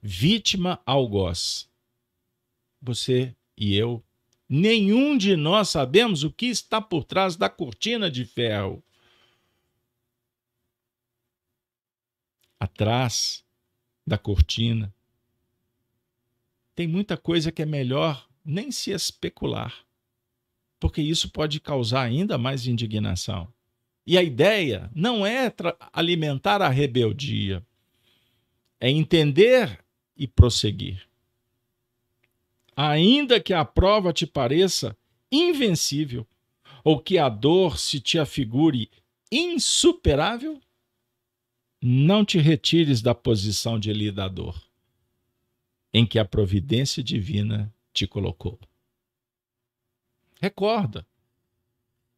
vítima 0.00 0.80
algoz. 0.84 1.68
Você 2.80 3.34
e 3.56 3.74
eu, 3.74 4.04
nenhum 4.48 5.16
de 5.16 5.36
nós 5.36 5.70
sabemos 5.70 6.22
o 6.22 6.30
que 6.30 6.46
está 6.46 6.80
por 6.80 7.04
trás 7.04 7.36
da 7.36 7.48
cortina 7.48 8.10
de 8.10 8.26
ferro. 8.26 8.84
Atrás 12.60 13.42
da 14.06 14.18
cortina 14.18 14.94
tem 16.74 16.88
muita 16.88 17.16
coisa 17.16 17.52
que 17.52 17.62
é 17.62 17.66
melhor 17.66 18.28
nem 18.44 18.70
se 18.70 18.90
especular, 18.90 19.74
porque 20.80 21.00
isso 21.00 21.30
pode 21.30 21.60
causar 21.60 22.02
ainda 22.02 22.36
mais 22.36 22.66
indignação. 22.66 23.52
E 24.06 24.18
a 24.18 24.22
ideia 24.22 24.90
não 24.94 25.24
é 25.24 25.50
alimentar 25.92 26.60
a 26.60 26.68
rebeldia, 26.68 27.64
é 28.78 28.90
entender 28.90 29.82
e 30.16 30.26
prosseguir. 30.26 31.08
Ainda 32.76 33.40
que 33.40 33.54
a 33.54 33.64
prova 33.64 34.12
te 34.12 34.26
pareça 34.26 34.96
invencível, 35.32 36.26
ou 36.82 37.00
que 37.00 37.16
a 37.16 37.30
dor 37.30 37.78
se 37.78 37.98
te 37.98 38.18
afigure 38.18 38.90
insuperável, 39.32 40.60
não 41.80 42.24
te 42.24 42.38
retires 42.38 43.00
da 43.00 43.14
posição 43.14 43.78
de 43.78 43.92
lidador 43.92 44.60
em 45.94 46.04
que 46.04 46.18
a 46.18 46.24
providência 46.26 47.02
divina 47.02 47.72
te 47.94 48.06
colocou. 48.06 48.60
Recorda 50.42 51.06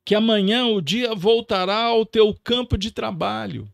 que 0.05 0.17
amanhã 0.17 0.67
o 0.67 0.81
dia 0.81 1.15
voltará 1.15 1.85
ao 1.85 2.05
teu 2.05 2.35
campo 2.35 2.77
de 2.77 2.91
trabalho 2.91 3.71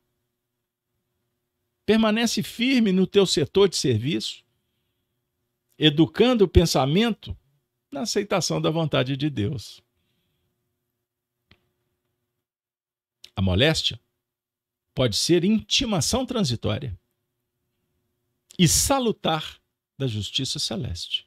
Permanece 1.85 2.43
firme 2.43 2.93
no 2.93 3.07
teu 3.07 3.27
setor 3.27 3.69
de 3.69 3.77
serviço, 3.77 4.45
educando 5.77 6.45
o 6.45 6.49
pensamento 6.49 7.37
na 7.91 8.03
aceitação 8.03 8.61
da 8.61 8.71
vontade 8.71 9.17
de 9.17 9.29
Deus. 9.29 9.83
A 13.35 13.43
moléstia 13.43 14.01
pode 14.95 15.17
ser 15.17 15.45
intimação 15.45 16.25
transitória 16.25 16.99
e 18.59 18.69
salutar 18.69 19.61
da 20.03 20.09
justiça 20.09 20.59
celeste. 20.59 21.27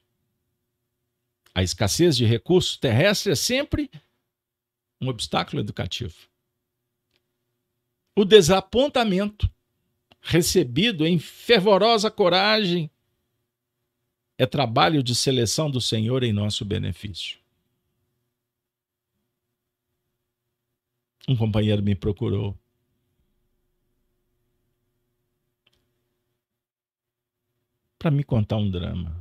A 1.54 1.64
escassez 1.64 2.18
de 2.18 2.26
recursos 2.26 2.78
terrestres 2.78 3.40
é 3.40 3.42
sempre 3.42 3.90
um 5.02 5.08
obstáculo 5.08 5.62
educativo. 5.62 6.16
O 8.16 8.26
desapontamento 8.26 9.50
recebido 10.26 11.06
em 11.06 11.20
fervorosa 11.20 12.10
coragem, 12.10 12.90
é 14.40 14.46
trabalho 14.48 15.04
de 15.04 15.14
seleção 15.14 15.70
do 15.70 15.80
Senhor 15.80 16.24
em 16.24 16.34
nosso 16.34 16.66
benefício. 16.66 17.38
Um 21.28 21.38
companheiro 21.38 21.84
me 21.84 21.94
procurou. 21.94 22.58
Para 27.98 28.12
me 28.12 28.24
contar 28.24 28.58
um 28.58 28.70
drama. 28.70 29.20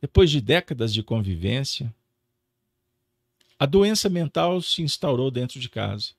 Depois 0.00 0.30
de 0.30 0.40
décadas 0.40 0.92
de 0.92 1.02
convivência, 1.02 1.94
a 3.58 3.66
doença 3.66 4.08
mental 4.08 4.62
se 4.62 4.80
instaurou 4.80 5.30
dentro 5.30 5.60
de 5.60 5.68
casa. 5.68 6.14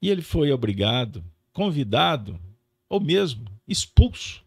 E 0.00 0.08
ele 0.08 0.22
foi 0.22 0.52
obrigado, 0.52 1.24
convidado, 1.52 2.40
ou 2.88 3.00
mesmo 3.00 3.44
expulso 3.66 4.44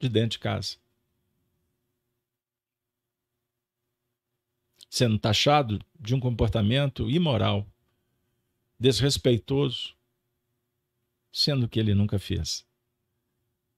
de 0.00 0.08
dentro 0.08 0.30
de 0.30 0.38
casa. 0.40 0.76
Sendo 4.90 5.18
taxado 5.18 5.80
de 5.98 6.14
um 6.14 6.20
comportamento 6.20 7.08
imoral, 7.08 7.64
desrespeitoso, 8.78 9.94
sendo 11.32 11.68
que 11.68 11.78
ele 11.78 11.94
nunca 11.94 12.18
fez. 12.18 12.67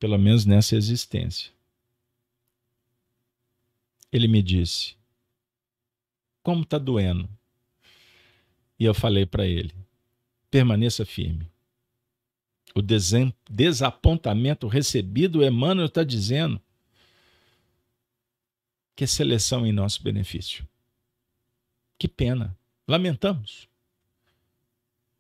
Pelo 0.01 0.19
menos 0.19 0.47
nessa 0.47 0.75
existência. 0.75 1.53
Ele 4.11 4.27
me 4.27 4.43
disse: 4.43 4.97
Como 6.43 6.63
está 6.63 6.79
doendo? 6.79 7.29
E 8.79 8.85
eu 8.85 8.95
falei 8.95 9.27
para 9.27 9.47
ele: 9.47 9.75
permaneça 10.51 11.05
firme. 11.05 11.47
O 12.75 12.81
desapontamento 13.51 14.67
recebido, 14.67 15.45
Emmanuel 15.45 15.87
está 15.87 16.03
dizendo 16.03 16.61
que 18.97 19.05
é 19.05 19.07
seleção 19.07 19.67
em 19.67 19.73
nosso 19.73 20.03
benefício. 20.03 20.67
Que 21.99 22.09
pena. 22.09 22.57
Lamentamos 22.87 23.69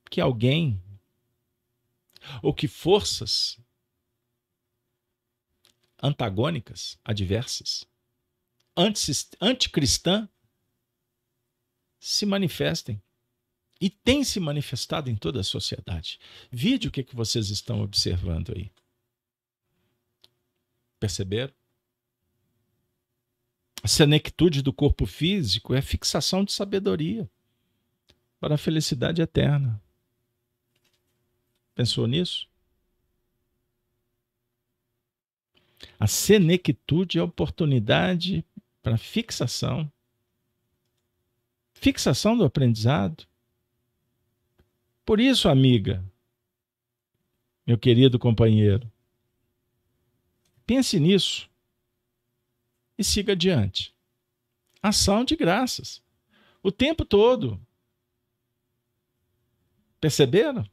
que 0.09 0.21
alguém 0.21 0.81
ou 2.43 2.55
que 2.55 2.67
forças 2.67 3.59
antagônicas, 6.03 6.99
adversas, 7.05 7.87
anticristã, 9.41 10.29
se 11.99 12.25
manifestem 12.25 13.01
e 13.81 13.89
tem 13.89 14.25
se 14.25 14.41
manifestado 14.41 15.11
em 15.11 15.17
toda 15.17 15.41
a 15.41 15.45
sociedade. 15.45 16.19
Vide 16.51 16.89
o 16.89 16.91
que, 16.91 17.03
que 17.03 17.17
vocês 17.17 17.51
estão 17.51 17.83
observando 17.83 18.53
aí. 18.55 18.71
Perceberam? 20.99 21.53
A 23.83 23.89
senectude 23.89 24.61
do 24.61 24.73
corpo 24.73 25.07
físico 25.07 25.75
é 25.75 25.81
fixação 25.81 26.45
de 26.45 26.53
sabedoria 26.53 27.31
para 28.39 28.55
a 28.57 28.59
felicidade 28.59 29.23
eterna. 29.23 29.83
Pensou 31.75 32.07
nisso? 32.07 32.50
A 36.01 36.07
senectude 36.07 37.19
é 37.19 37.23
oportunidade 37.23 38.43
para 38.83 38.97
fixação. 38.97 39.93
Fixação 41.75 42.39
do 42.39 42.43
aprendizado. 42.43 43.27
Por 45.05 45.21
isso, 45.21 45.47
amiga, 45.47 46.03
meu 47.67 47.77
querido 47.77 48.19
companheiro, 48.19 48.91
pense 50.65 50.99
nisso 50.99 51.51
e 52.97 53.05
siga 53.05 53.35
adiante. 53.35 53.95
Ação 54.83 55.23
de 55.23 55.37
graças. 55.37 56.03
O 56.63 56.73
tempo 56.73 57.05
todo. 57.05 57.61
Perceberam? 60.01 60.67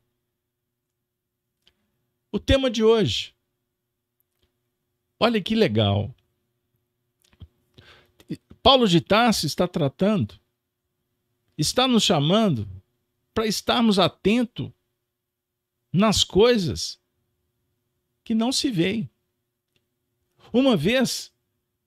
O 2.32 2.40
tema 2.40 2.72
de 2.72 2.82
hoje. 2.82 3.37
Olha 5.20 5.42
que 5.42 5.56
legal. 5.56 6.14
Paulo 8.62 8.88
de 8.88 9.00
Tarso 9.00 9.46
está 9.46 9.68
tratando, 9.68 10.40
está 11.58 11.88
nos 11.88 12.04
chamando 12.04 12.68
para 13.34 13.48
estarmos 13.48 13.98
atentos 13.98 14.72
nas 15.92 16.24
coisas 16.24 17.00
que 18.24 18.36
não 18.36 18.52
se 18.52 18.70
veem. 18.70 19.10
Uma 20.52 20.76
vez 20.76 21.34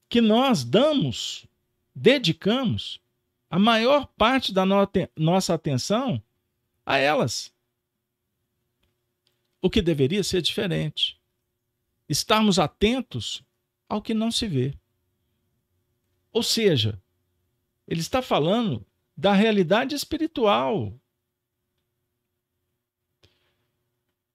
que 0.09 0.21
nós 0.21 0.65
damos, 0.65 1.47
dedicamos 1.95 3.01
a 3.51 3.59
maior 3.59 4.07
parte 4.17 4.53
da 4.53 4.65
nossa 5.17 5.53
atenção 5.53 6.23
a 6.87 6.97
elas. 6.97 7.53
O 9.61 9.69
que 9.69 9.83
deveria 9.83 10.25
ser 10.25 10.41
diferente. 10.41 11.20
Estarmos 12.11 12.59
atentos 12.59 13.41
ao 13.89 14.03
que 14.03 14.13
não 14.13 14.33
se 14.33 14.49
vê. 14.49 14.75
Ou 16.33 16.43
seja, 16.43 17.01
ele 17.87 18.01
está 18.01 18.21
falando 18.21 18.85
da 19.17 19.33
realidade 19.33 19.95
espiritual. 19.95 20.93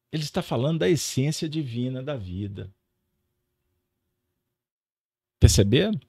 Ele 0.10 0.24
está 0.24 0.42
falando 0.42 0.80
da 0.80 0.88
essência 0.88 1.50
divina 1.50 2.02
da 2.02 2.16
vida. 2.16 2.74
Perceberam? 5.38 6.00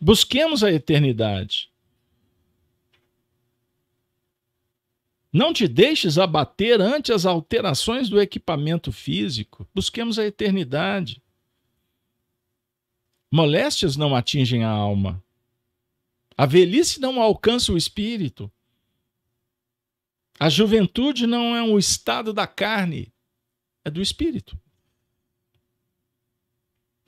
Busquemos 0.00 0.62
a 0.62 0.70
eternidade. 0.70 1.71
Não 5.32 5.52
te 5.52 5.66
deixes 5.66 6.18
abater 6.18 6.78
ante 6.78 7.10
as 7.10 7.24
alterações 7.24 8.10
do 8.10 8.20
equipamento 8.20 8.92
físico. 8.92 9.66
Busquemos 9.74 10.18
a 10.18 10.26
eternidade. 10.26 11.22
Moléstias 13.30 13.96
não 13.96 14.14
atingem 14.14 14.62
a 14.62 14.68
alma. 14.68 15.24
A 16.36 16.44
velhice 16.44 17.00
não 17.00 17.20
alcança 17.20 17.72
o 17.72 17.78
espírito. 17.78 18.52
A 20.38 20.50
juventude 20.50 21.26
não 21.26 21.56
é 21.56 21.62
um 21.62 21.78
estado 21.78 22.32
da 22.34 22.46
carne, 22.46 23.10
é 23.84 23.90
do 23.90 24.02
espírito. 24.02 24.58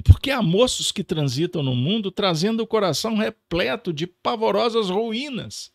Porque 0.03 0.31
há 0.31 0.41
moços 0.41 0.93
que 0.93 1.05
transitam 1.05 1.63
no 1.63 1.75
mundo 1.75 2.11
trazendo 2.11 2.63
o 2.63 2.67
coração 2.67 3.17
repleto 3.17 3.93
de 3.93 4.07
pavorosas 4.07 4.89
ruínas. 4.89 5.74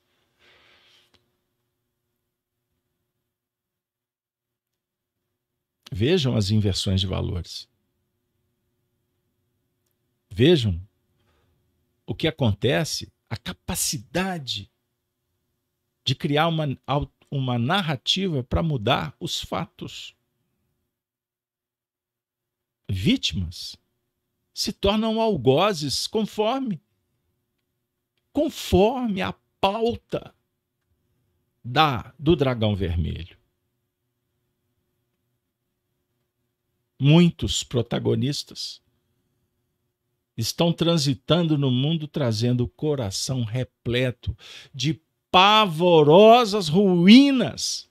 Vejam 5.92 6.36
as 6.36 6.52
inversões 6.52 7.02
de 7.02 7.08
valores. 7.08 7.68
Vejam 10.30 10.80
o 12.06 12.14
que 12.16 12.28
acontece, 12.28 13.12
a 13.30 13.38
capacidade 13.38 14.72
de 16.04 16.16
criar 16.16 16.48
uma, 16.48 16.66
uma 17.30 17.60
narrativa 17.60 18.44
para 18.44 18.64
mudar 18.64 19.16
os 19.20 19.42
fatos. 19.42 20.16
Vítimas 22.90 23.76
se 24.54 24.74
tornam 24.74 25.22
algozes 25.22 26.08
conforme 26.08 26.82
conforme 28.34 29.22
a 29.22 29.34
pauta 29.60 30.36
da 31.64 32.14
do 32.18 32.36
dragão 32.36 32.76
vermelho. 32.76 33.39
Muitos 37.00 37.64
protagonistas 37.64 38.82
estão 40.36 40.74
transitando 40.74 41.58
no 41.58 41.72
mundo 41.72 42.08
trazendo 42.08 42.66
o 42.66 42.68
coração 42.68 43.44
repleto 43.44 44.38
de 44.74 45.02
pavorosas 45.32 46.68
ruínas. 46.68 47.90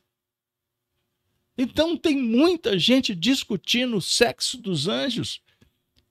Então 1.56 1.96
tem 1.96 2.16
muita 2.16 2.78
gente 2.78 3.14
discutindo 3.14 3.96
o 3.96 4.02
sexo 4.02 4.58
dos 4.58 4.88
anjos 4.88 5.40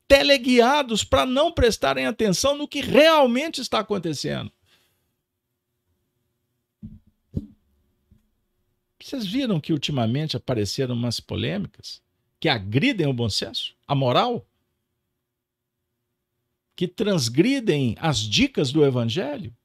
teleguiados 0.07 1.03
para 1.03 1.25
não 1.25 1.51
prestarem 1.51 2.05
atenção 2.05 2.57
no 2.57 2.67
que 2.67 2.81
realmente 2.81 3.61
está 3.61 3.79
acontecendo. 3.79 4.51
Vocês 9.01 9.25
viram 9.25 9.59
que 9.59 9.71
ultimamente 9.71 10.35
apareceram 10.35 10.93
umas 10.93 11.19
polêmicas 11.19 12.01
que 12.39 12.49
agridem 12.49 13.07
o 13.07 13.13
bom 13.13 13.29
senso, 13.29 13.75
a 13.87 13.95
moral, 13.95 14.45
que 16.75 16.87
transgridem 16.87 17.95
as 17.99 18.19
dicas 18.19 18.71
do 18.71 18.85
evangelho? 18.85 19.55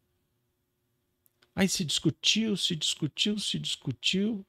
Aí 1.55 1.69
se 1.69 1.85
discutiu, 1.85 2.57
se 2.57 2.75
discutiu, 2.75 3.39
se 3.39 3.59
discutiu. 3.59 4.45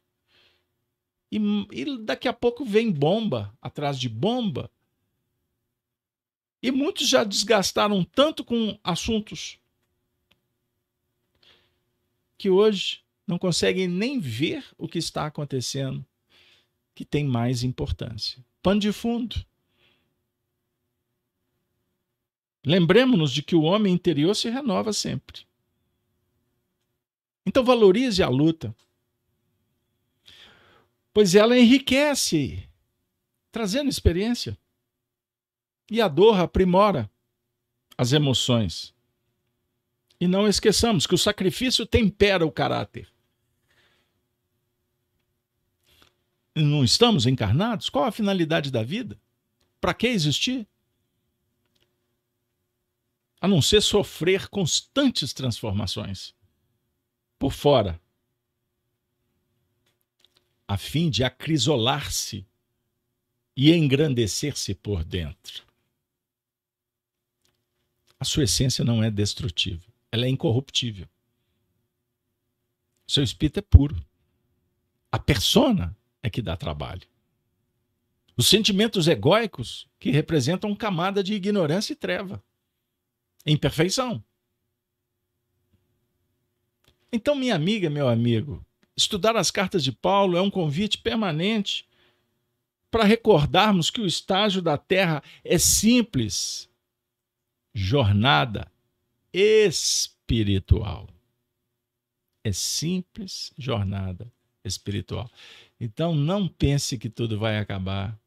E, 1.29 1.37
e 1.71 1.97
daqui 1.97 2.27
a 2.27 2.33
pouco 2.33 2.63
vem 2.63 2.91
bomba 2.91 3.53
atrás 3.61 3.99
de 3.99 4.07
bomba 4.07 4.71
e 6.63 6.71
muitos 6.71 7.09
já 7.09 7.25
desgastaram 7.25 8.05
tanto 8.05 8.41
com 8.45 8.79
assuntos 8.81 9.59
que 12.37 12.49
hoje 12.49 13.03
não 13.27 13.37
conseguem 13.37 13.85
nem 13.85 14.17
ver 14.17 14.65
o 14.77 14.87
que 14.87 14.97
está 14.97 15.25
acontecendo, 15.25 16.05
que 16.95 17.03
tem 17.03 17.25
mais 17.25 17.63
importância. 17.63 18.43
Pano 18.61 18.79
de 18.79 18.91
fundo. 18.91 19.45
Lembremos-nos 22.65 23.31
de 23.31 23.43
que 23.43 23.55
o 23.55 23.63
homem 23.63 23.93
interior 23.93 24.35
se 24.35 24.49
renova 24.49 24.93
sempre. 24.93 25.45
Então 27.45 27.63
valorize 27.63 28.23
a 28.23 28.29
luta, 28.29 28.73
pois 31.13 31.35
ela 31.35 31.57
enriquece, 31.57 32.67
trazendo 33.51 33.89
experiência. 33.89 34.57
E 35.91 36.01
a 36.01 36.07
dor 36.07 36.39
aprimora 36.39 37.11
as 37.97 38.13
emoções. 38.13 38.93
E 40.19 40.27
não 40.27 40.47
esqueçamos 40.47 41.05
que 41.05 41.13
o 41.13 41.17
sacrifício 41.17 41.85
tempera 41.85 42.45
o 42.45 42.51
caráter. 42.51 43.12
Não 46.55 46.83
estamos 46.83 47.25
encarnados? 47.25 47.89
Qual 47.89 48.05
a 48.05 48.11
finalidade 48.11 48.71
da 48.71 48.83
vida? 48.83 49.19
Para 49.81 49.93
que 49.93 50.07
existir? 50.07 50.67
A 53.41 53.47
não 53.47 53.61
ser 53.61 53.81
sofrer 53.81 54.47
constantes 54.47 55.33
transformações 55.33 56.33
por 57.37 57.51
fora, 57.51 57.99
a 60.65 60.77
fim 60.77 61.09
de 61.09 61.25
acrisolar-se 61.25 62.47
e 63.55 63.71
engrandecer-se 63.73 64.73
por 64.73 65.03
dentro 65.03 65.65
a 68.23 68.25
sua 68.25 68.45
essência 68.45 68.85
não 68.85 69.03
é 69.03 69.11
destrutível, 69.11 69.91
ela 70.09 70.25
é 70.25 70.29
incorruptível. 70.29 71.09
Seu 73.05 73.21
espírito 73.21 73.59
é 73.59 73.61
puro. 73.61 74.01
A 75.11 75.19
persona 75.19 75.93
é 76.23 76.29
que 76.29 76.41
dá 76.41 76.57
trabalho. 76.57 77.03
Os 78.35 78.47
sentimentos 78.47 79.07
egóicos 79.07 79.87
que 79.99 80.09
representam 80.09 80.75
camada 80.75 81.23
de 81.23 81.33
ignorância 81.33 81.93
e 81.93 81.95
treva, 81.95 82.43
imperfeição. 83.45 84.23
Então, 87.11 87.35
minha 87.35 87.53
amiga, 87.53 87.91
meu 87.91 88.07
amigo, 88.07 88.65
estudar 88.97 89.35
as 89.35 89.51
cartas 89.51 89.83
de 89.83 89.91
Paulo 89.91 90.35
é 90.35 90.41
um 90.41 90.49
convite 90.49 90.97
permanente 90.97 91.87
para 92.89 93.03
recordarmos 93.03 93.91
que 93.91 94.01
o 94.01 94.07
estágio 94.07 94.61
da 94.61 94.77
Terra 94.77 95.21
é 95.43 95.59
simples 95.59 96.69
jornada 97.73 98.71
espiritual. 99.31 101.07
É 102.43 102.51
simples 102.51 103.51
jornada 103.57 104.31
espiritual. 104.63 105.29
Então 105.79 106.15
não 106.15 106.47
pense 106.47 106.97
que 106.97 107.09
tudo 107.09 107.37
vai 107.37 107.57
acabar. 107.57 108.19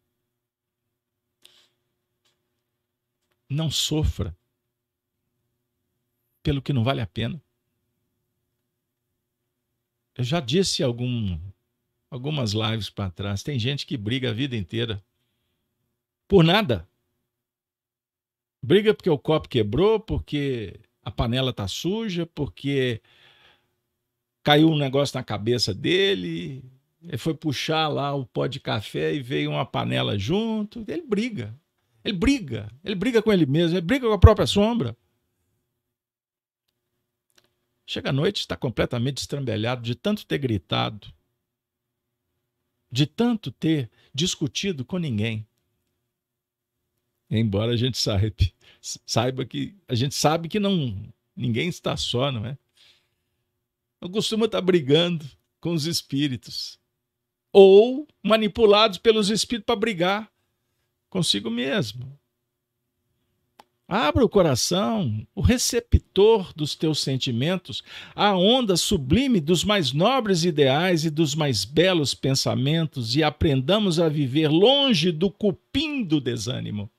Não 3.48 3.70
sofra 3.70 4.36
pelo 6.42 6.62
que 6.62 6.72
não 6.72 6.84
vale 6.84 7.00
a 7.00 7.06
pena. 7.06 7.42
Eu 10.14 10.24
já 10.24 10.40
disse 10.40 10.82
algum, 10.82 11.38
algumas 12.10 12.52
lives 12.52 12.88
para 12.88 13.10
trás, 13.10 13.42
tem 13.42 13.58
gente 13.58 13.84
que 13.84 13.96
briga 13.96 14.30
a 14.30 14.32
vida 14.32 14.56
inteira 14.56 15.04
por 16.26 16.42
nada. 16.42 16.88
Briga 18.62 18.94
porque 18.94 19.10
o 19.10 19.18
copo 19.18 19.48
quebrou, 19.48 20.00
porque 20.00 20.80
a 21.02 21.10
panela 21.10 21.52
tá 21.52 21.68
suja, 21.68 22.26
porque 22.26 23.00
caiu 24.42 24.68
um 24.70 24.76
negócio 24.78 25.16
na 25.16 25.22
cabeça 25.22 25.74
dele, 25.74 26.64
ele 27.06 27.18
foi 27.18 27.34
puxar 27.34 27.88
lá 27.88 28.14
o 28.14 28.26
pó 28.26 28.46
de 28.46 28.58
café 28.58 29.14
e 29.14 29.22
veio 29.22 29.50
uma 29.50 29.64
panela 29.64 30.18
junto. 30.18 30.84
Ele 30.88 31.02
briga. 31.02 31.56
Ele 32.04 32.16
briga. 32.16 32.68
Ele 32.82 32.94
briga 32.96 33.22
com 33.22 33.32
ele 33.32 33.46
mesmo, 33.46 33.76
ele 33.76 33.86
briga 33.86 34.08
com 34.08 34.12
a 34.12 34.18
própria 34.18 34.46
sombra. 34.46 34.96
Chega 37.86 38.10
à 38.10 38.12
noite, 38.12 38.40
está 38.40 38.56
completamente 38.56 39.18
estrambelhado 39.18 39.82
de 39.82 39.94
tanto 39.94 40.26
ter 40.26 40.38
gritado, 40.38 41.12
de 42.90 43.06
tanto 43.06 43.52
ter 43.52 43.88
discutido 44.12 44.84
com 44.84 44.98
ninguém. 44.98 45.46
Embora 47.30 47.72
a 47.72 47.76
gente 47.76 47.96
saiba, 47.96 48.34
saiba 48.80 49.44
que 49.44 49.76
a 49.86 49.94
gente 49.94 50.16
sabe 50.16 50.48
que 50.48 50.58
não 50.58 51.12
ninguém 51.36 51.68
está 51.68 51.96
só, 51.96 52.32
não 52.32 52.44
é? 52.44 52.58
Não 54.00 54.10
costuma 54.10 54.46
estar 54.46 54.60
brigando 54.60 55.24
com 55.60 55.72
os 55.72 55.86
espíritos 55.86 56.80
ou 57.52 58.06
manipulados 58.22 58.98
pelos 58.98 59.30
espíritos 59.30 59.66
para 59.66 59.76
brigar 59.76 60.30
consigo 61.08 61.50
mesmo. 61.50 62.18
Abra 63.88 64.24
o 64.24 64.28
coração, 64.28 65.24
o 65.32 65.40
receptor 65.40 66.52
dos 66.54 66.74
teus 66.74 67.00
sentimentos, 67.00 67.84
a 68.16 68.36
onda 68.36 68.76
sublime 68.76 69.40
dos 69.40 69.62
mais 69.62 69.92
nobres 69.92 70.44
ideais 70.44 71.04
e 71.04 71.10
dos 71.10 71.36
mais 71.36 71.64
belos 71.64 72.12
pensamentos, 72.12 73.14
e 73.14 73.22
aprendamos 73.22 74.00
a 74.00 74.08
viver 74.08 74.48
longe 74.48 75.12
do 75.12 75.30
cupim 75.30 76.02
do 76.02 76.20
desânimo. 76.20 76.90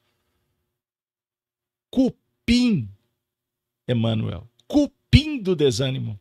Cupim, 1.92 2.90
Emmanuel, 3.86 4.48
cupim 4.66 5.42
do 5.42 5.58
desânimo. 5.58 6.18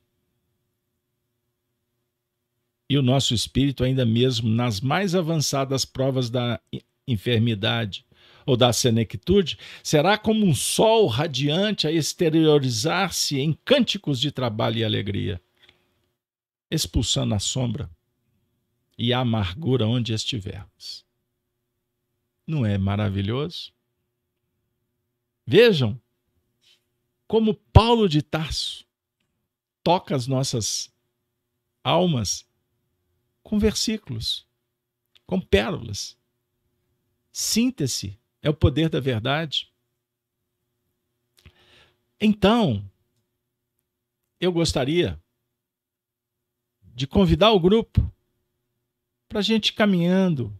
E 2.88 2.96
o 2.96 3.02
nosso 3.02 3.34
espírito, 3.34 3.82
ainda 3.82 4.04
mesmo 4.04 4.48
nas 4.48 4.80
mais 4.80 5.14
avançadas 5.14 5.84
provas 5.84 6.30
da 6.30 6.60
enfermidade, 7.06 8.06
ou 8.46 8.56
da 8.56 8.72
senectude, 8.72 9.58
será 9.82 10.16
como 10.16 10.46
um 10.46 10.54
sol 10.54 11.06
radiante 11.08 11.86
a 11.86 11.92
exteriorizar-se 11.92 13.40
em 13.40 13.52
cânticos 13.64 14.20
de 14.20 14.30
trabalho 14.30 14.78
e 14.78 14.84
alegria, 14.84 15.42
expulsando 16.70 17.34
a 17.34 17.40
sombra 17.40 17.90
e 18.96 19.12
a 19.12 19.18
amargura 19.18 19.86
onde 19.86 20.12
estivermos. 20.12 21.04
Não 22.46 22.64
é 22.64 22.78
maravilhoso? 22.78 23.72
Vejam 25.44 26.00
como 27.26 27.54
Paulo 27.54 28.08
de 28.08 28.22
Tarso 28.22 28.86
toca 29.82 30.14
as 30.14 30.28
nossas 30.28 30.92
almas 31.82 32.46
com 33.46 33.60
versículos, 33.60 34.44
com 35.24 35.40
pérolas. 35.40 36.18
Síntese 37.30 38.18
é 38.42 38.50
o 38.50 38.54
poder 38.54 38.88
da 38.88 38.98
verdade. 38.98 39.72
Então, 42.20 42.84
eu 44.40 44.50
gostaria 44.50 45.22
de 46.82 47.06
convidar 47.06 47.52
o 47.52 47.60
grupo 47.60 48.12
para 49.28 49.38
a 49.38 49.42
gente 49.42 49.74
caminhando 49.74 50.52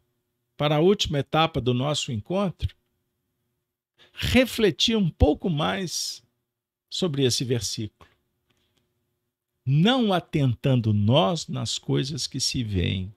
para 0.57 0.76
a 0.76 0.80
última 0.80 1.18
etapa 1.18 1.61
do 1.61 1.74
nosso 1.74 2.12
encontro, 2.12 2.72
refletir 4.12 4.97
um 4.97 5.11
pouco 5.11 5.51
mais 5.51 6.22
sobre 6.89 7.24
esse 7.24 7.43
versículo. 7.43 8.09
Não 9.66 10.12
atentando 10.12 10.94
nós 10.94 11.48
nas 11.48 11.76
coisas 11.76 12.28
que 12.28 12.38
se 12.38 12.62
veem, 12.62 13.12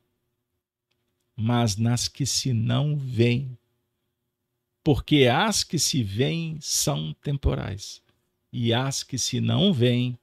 mas 1.35 1.77
nas 1.77 2.07
que 2.07 2.25
se 2.25 2.51
não 2.51 2.97
veem 2.97 3.55
porque 4.83 5.27
as 5.27 5.63
que 5.63 5.77
se 5.77 6.01
veem 6.01 6.59
são 6.61 7.13
temporais, 7.21 8.01
e 8.51 8.73
as 8.73 9.03
que 9.03 9.19
se 9.19 9.39
não 9.39 9.71
veem 9.71 10.17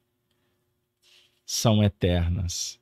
são 1.45 1.81
eternas. 1.81 2.77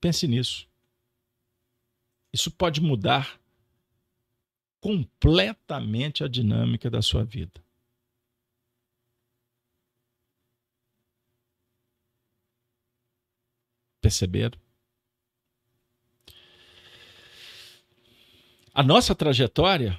Pense 0.00 0.26
nisso. 0.26 0.66
Isso 2.32 2.50
pode 2.50 2.80
mudar 2.80 3.38
completamente 4.80 6.24
a 6.24 6.28
dinâmica 6.28 6.88
da 6.88 7.02
sua 7.02 7.24
vida. 7.24 7.62
Perceberam? 14.06 14.56
a 18.76 18.82
nossa 18.82 19.14
trajetória, 19.14 19.98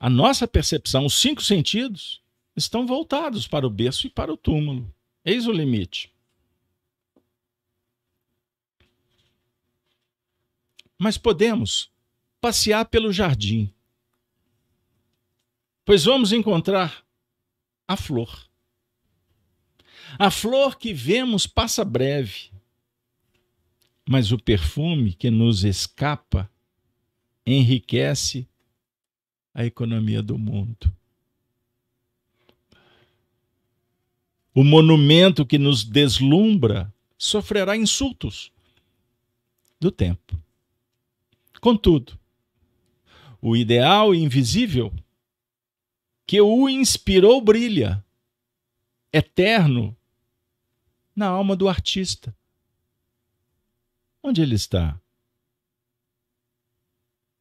a 0.00 0.08
nossa 0.08 0.48
percepção, 0.48 1.04
os 1.04 1.12
cinco 1.12 1.42
sentidos 1.42 2.22
estão 2.56 2.86
voltados 2.86 3.46
para 3.46 3.66
o 3.66 3.70
berço 3.70 4.06
e 4.06 4.10
para 4.10 4.32
o 4.32 4.36
túmulo. 4.36 4.90
Eis 5.22 5.46
o 5.46 5.52
limite. 5.52 6.10
Mas 10.98 11.18
podemos 11.18 11.92
passear 12.40 12.86
pelo 12.86 13.12
jardim, 13.12 13.70
pois 15.84 16.04
vamos 16.04 16.32
encontrar 16.32 17.04
a 17.86 17.94
flor. 17.94 18.48
A 20.18 20.30
flor 20.30 20.78
que 20.78 20.94
vemos 20.94 21.46
passa 21.46 21.84
breve, 21.84 22.53
mas 24.06 24.32
o 24.32 24.38
perfume 24.38 25.14
que 25.14 25.30
nos 25.30 25.64
escapa 25.64 26.50
enriquece 27.46 28.46
a 29.52 29.64
economia 29.64 30.22
do 30.22 30.38
mundo. 30.38 30.92
O 34.54 34.62
monumento 34.62 35.44
que 35.44 35.58
nos 35.58 35.84
deslumbra 35.84 36.92
sofrerá 37.18 37.76
insultos 37.76 38.52
do 39.80 39.90
tempo. 39.90 40.38
Contudo, 41.60 42.18
o 43.40 43.56
ideal 43.56 44.14
invisível 44.14 44.92
que 46.26 46.40
o 46.40 46.68
inspirou 46.68 47.40
brilha, 47.40 48.04
eterno, 49.12 49.96
na 51.14 51.26
alma 51.26 51.54
do 51.54 51.68
artista. 51.68 52.34
Onde 54.26 54.40
ele 54.40 54.54
está? 54.54 54.98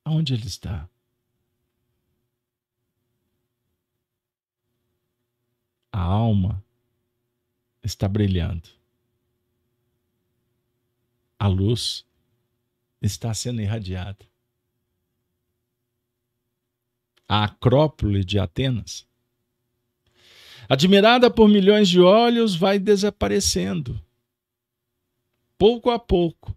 Aonde 0.04 0.34
ele 0.34 0.48
está? 0.48 0.90
A 5.90 6.02
alma 6.02 6.62
está 7.82 8.06
brilhando. 8.10 8.68
A 11.40 11.48
luz 11.48 12.06
está 13.02 13.34
sendo 13.34 13.62
irradiada. 13.62 14.28
A 17.30 17.46
Acrópole 17.46 18.26
de 18.26 18.38
Atenas, 18.38 19.08
admirada 20.68 21.32
por 21.32 21.48
milhões 21.48 21.88
de 21.88 22.02
olhos, 22.02 22.58
vai 22.58 22.78
desaparecendo, 22.78 24.04
pouco 25.58 25.90
a 25.90 25.98
pouco. 25.98 26.54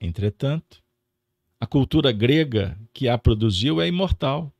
Entretanto, 0.00 0.82
a 1.60 1.66
cultura 1.66 2.12
grega 2.12 2.78
que 2.92 3.08
a 3.08 3.18
produziu 3.18 3.80
é 3.80 3.88
imortal 3.88 4.52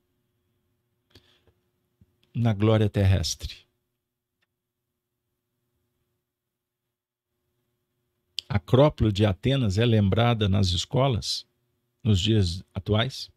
na 2.34 2.52
glória 2.52 2.88
terrestre. 2.88 3.68
A 8.48 8.56
Acrópole 8.56 9.12
de 9.12 9.26
Atenas 9.26 9.78
é 9.78 9.84
lembrada 9.84 10.48
nas 10.48 10.68
escolas 10.68 11.46
nos 12.02 12.18
dias 12.18 12.64
atuais? 12.72 13.30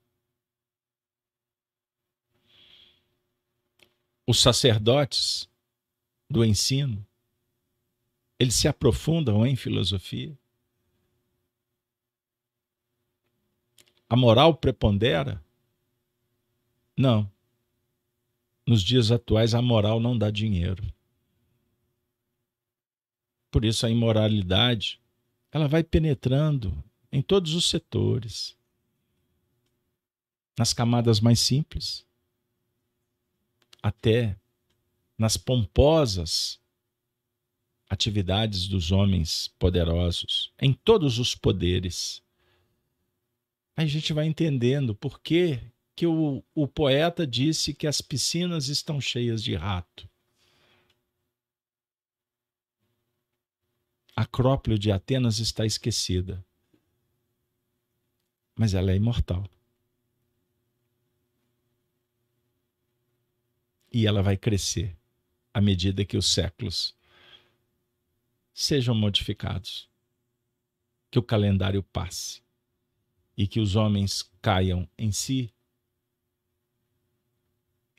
Os 4.25 4.39
sacerdotes 4.39 5.49
do 6.29 6.45
ensino, 6.45 7.05
eles 8.39 8.55
se 8.55 8.67
aprofundam 8.67 9.45
em 9.45 9.55
filosofia? 9.55 10.40
A 14.11 14.15
moral 14.17 14.53
prepondera? 14.53 15.41
Não. 16.97 17.31
Nos 18.67 18.83
dias 18.83 19.09
atuais, 19.09 19.55
a 19.55 19.61
moral 19.61 20.01
não 20.01 20.17
dá 20.17 20.29
dinheiro. 20.29 20.85
Por 23.49 23.63
isso, 23.63 23.85
a 23.85 23.89
imoralidade 23.89 24.99
ela 25.49 25.65
vai 25.65 25.81
penetrando 25.81 26.83
em 27.09 27.21
todos 27.21 27.53
os 27.53 27.69
setores, 27.69 28.57
nas 30.59 30.73
camadas 30.73 31.21
mais 31.21 31.39
simples, 31.39 32.05
até 33.81 34.37
nas 35.17 35.37
pomposas 35.37 36.59
atividades 37.89 38.67
dos 38.67 38.91
homens 38.91 39.47
poderosos, 39.57 40.51
em 40.59 40.73
todos 40.73 41.17
os 41.17 41.33
poderes. 41.33 42.21
A 43.81 43.85
gente 43.87 44.13
vai 44.13 44.27
entendendo 44.27 44.93
por 44.93 45.19
que, 45.19 45.59
que 45.95 46.05
o, 46.05 46.43
o 46.53 46.67
poeta 46.67 47.25
disse 47.25 47.73
que 47.73 47.87
as 47.87 47.99
piscinas 47.99 48.67
estão 48.67 49.01
cheias 49.01 49.43
de 49.43 49.55
rato. 49.55 50.07
A 54.15 54.21
Acrópole 54.21 54.77
de 54.77 54.91
Atenas 54.91 55.39
está 55.39 55.65
esquecida, 55.65 56.45
mas 58.55 58.75
ela 58.75 58.91
é 58.91 58.95
imortal. 58.95 59.49
E 63.91 64.05
ela 64.05 64.21
vai 64.21 64.37
crescer 64.37 64.95
à 65.51 65.59
medida 65.59 66.05
que 66.05 66.17
os 66.17 66.31
séculos 66.31 66.95
sejam 68.53 68.93
modificados, 68.93 69.89
que 71.09 71.17
o 71.17 71.23
calendário 71.23 71.81
passe 71.81 72.40
e 73.37 73.47
que 73.47 73.59
os 73.59 73.75
homens 73.75 74.29
caiam 74.41 74.87
em 74.97 75.11
si. 75.11 75.53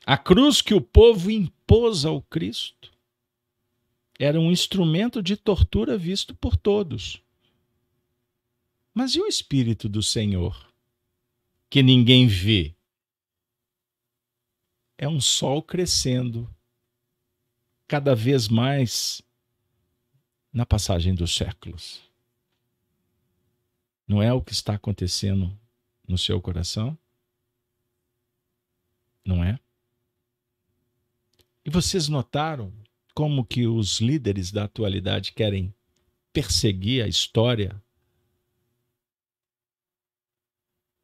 A 0.05 0.17
cruz 0.17 0.61
que 0.61 0.73
o 0.73 0.81
povo 0.81 1.31
impôs 1.31 2.05
ao 2.05 2.21
Cristo 2.21 2.91
era 4.19 4.39
um 4.39 4.51
instrumento 4.51 5.21
de 5.23 5.35
tortura 5.35 5.97
visto 5.97 6.35
por 6.35 6.55
todos. 6.55 7.21
Mas 8.93 9.15
e 9.15 9.21
o 9.21 9.27
Espírito 9.27 9.89
do 9.89 10.03
Senhor, 10.03 10.71
que 11.69 11.81
ninguém 11.81 12.27
vê? 12.27 12.75
É 14.97 15.07
um 15.07 15.19
sol 15.19 15.63
crescendo 15.63 16.53
cada 17.87 18.15
vez 18.15 18.47
mais 18.47 19.21
na 20.51 20.65
passagem 20.65 21.15
dos 21.15 21.33
séculos. 21.33 22.12
Não 24.13 24.21
é 24.21 24.31
o 24.31 24.43
que 24.43 24.53
está 24.53 24.75
acontecendo 24.75 25.59
no 26.07 26.19
seu 26.19 26.39
coração? 26.39 26.95
Não 29.25 29.43
é? 29.43 29.59
E 31.65 31.71
vocês 31.71 32.07
notaram 32.07 32.71
como 33.15 33.43
que 33.43 33.65
os 33.65 33.99
líderes 33.99 34.51
da 34.51 34.65
atualidade 34.65 35.33
querem 35.33 35.73
perseguir 36.31 37.03
a 37.03 37.07
história 37.07 37.81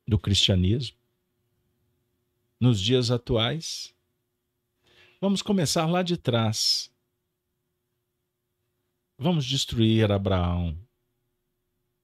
do 0.08 0.20
cristianismo 0.20 0.96
nos 2.60 2.80
dias 2.80 3.10
atuais. 3.10 3.92
Vamos 5.20 5.42
começar 5.42 5.88
lá 5.88 6.04
de 6.04 6.16
trás. 6.16 6.94
Vamos 9.18 9.46
destruir 9.46 10.12
Abraão, 10.12 10.78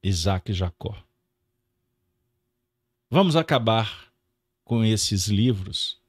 Isaac 0.08 0.52
e 0.52 0.54
Jacó. 0.54 0.96
Vamos 3.10 3.36
acabar 3.36 4.14
com 4.64 4.84
esses 4.84 5.28
livros 5.28 6.00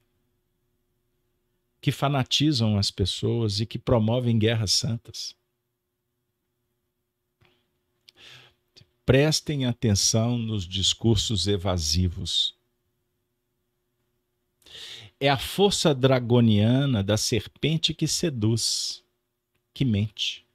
que 1.81 1.91
fanatizam 1.91 2.77
as 2.77 2.91
pessoas 2.91 3.59
e 3.59 3.65
que 3.65 3.79
promovem 3.79 4.37
guerras 4.37 4.71
santas. 4.71 5.35
Prestem 9.03 9.65
atenção 9.65 10.37
nos 10.37 10.67
discursos 10.67 11.47
evasivos. 11.47 12.55
É 15.19 15.29
a 15.29 15.37
força 15.37 15.95
dragoniana 15.95 17.01
da 17.03 17.17
serpente 17.17 17.95
que 17.95 18.07
seduz, 18.07 19.03
que 19.73 19.83
mente. 19.83 20.46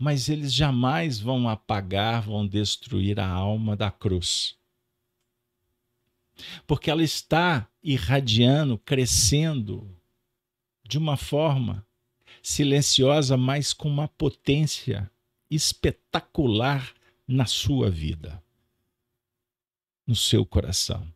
Mas 0.00 0.28
eles 0.30 0.52
jamais 0.52 1.20
vão 1.20 1.48
apagar, 1.48 2.22
vão 2.22 2.46
destruir 2.46 3.20
a 3.20 3.28
alma 3.28 3.76
da 3.76 3.90
cruz 3.90 4.58
porque 6.66 6.90
ela 6.90 7.02
está 7.02 7.68
irradiando, 7.82 8.78
crescendo 8.78 9.96
de 10.82 10.98
uma 10.98 11.16
forma 11.16 11.86
silenciosa, 12.42 13.36
mas 13.36 13.72
com 13.72 13.88
uma 13.88 14.08
potência 14.08 15.10
espetacular 15.50 16.94
na 17.26 17.46
sua 17.46 17.90
vida, 17.90 18.42
no 20.06 20.16
seu 20.16 20.44
coração. 20.44 21.06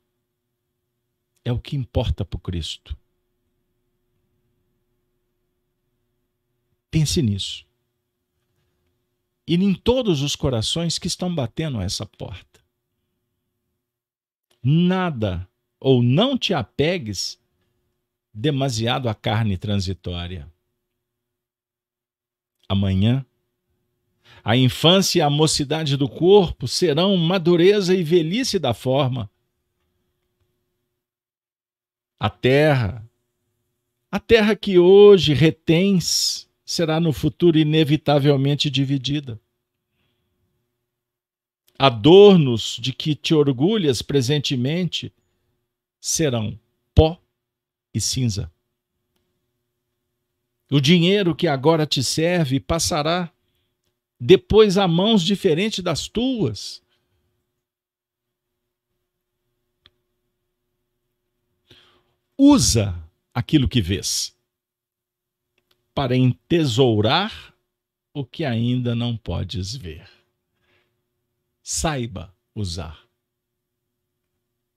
É 1.45 1.53
o 1.53 1.59
que 1.59 1.77
importa 1.77 2.25
para 2.25 2.37
o 2.37 2.41
Cristo. 2.41 2.97
Pense 6.91 7.21
nisso. 7.21 7.67
E 9.47 9.55
em 9.55 9.75
todos 9.75 10.23
os 10.23 10.35
corações 10.35 10.99
que 10.99 11.07
estão 11.07 11.35
batendo 11.35 11.81
essa 11.81 12.07
porta 12.07 12.55
nada 14.65 15.47
ou 15.79 16.03
não 16.03 16.39
te 16.39 16.55
apegues 16.55 17.39
demasiado 18.33 19.09
à 19.09 19.15
carne 19.15 19.59
transitória. 19.59 20.51
Amanhã, 22.67 23.25
a 24.43 24.57
infância 24.57 25.19
e 25.19 25.23
a 25.23 25.29
mocidade 25.29 25.97
do 25.97 26.09
corpo 26.09 26.67
serão 26.67 27.15
madureza 27.17 27.95
e 27.95 28.03
velhice 28.03 28.59
da 28.59 28.73
forma. 28.73 29.31
A 32.19 32.31
terra, 32.31 33.07
a 34.11 34.19
terra 34.19 34.57
que 34.57 34.79
hoje 34.79 35.35
retens, 35.35 36.49
será 36.65 36.99
no 36.99 37.13
futuro 37.13 37.59
inevitavelmente 37.59 38.71
dividida 38.71 39.41
adornos 41.79 42.79
de 42.81 42.93
que 42.93 43.15
te 43.15 43.35
orgulhas 43.35 44.01
presentemente 44.01 45.13
serão 46.01 46.59
pó 46.95 47.21
e 47.93 48.01
cinza. 48.01 48.53
O 50.71 50.81
dinheiro 50.81 51.35
que 51.35 51.47
agora 51.47 51.87
te 51.87 52.03
serve 52.03 52.59
passará 52.59 53.33
depois 54.19 54.79
a 54.79 54.89
mãos 54.89 55.23
diferentes 55.23 55.83
das 55.83 56.09
tuas. 56.09 56.83
Usa 62.37 62.99
aquilo 63.33 63.69
que 63.69 63.81
vês 63.81 64.34
para 65.95 66.17
entesourar 66.17 67.55
o 68.13 68.25
que 68.25 68.45
ainda 68.45 68.95
não 68.95 69.17
podes 69.17 69.75
ver 69.75 70.15
saiba 71.65 72.37
usar. 72.55 73.09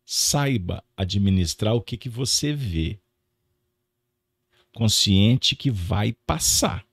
Saiba 0.05 0.81
administrar 0.95 1.75
o 1.75 1.81
que, 1.81 1.97
que 1.97 2.07
você 2.07 2.53
vê. 2.53 2.97
Consciente 4.73 5.53
que 5.53 5.69
vai 5.69 6.13
passar. 6.25 6.87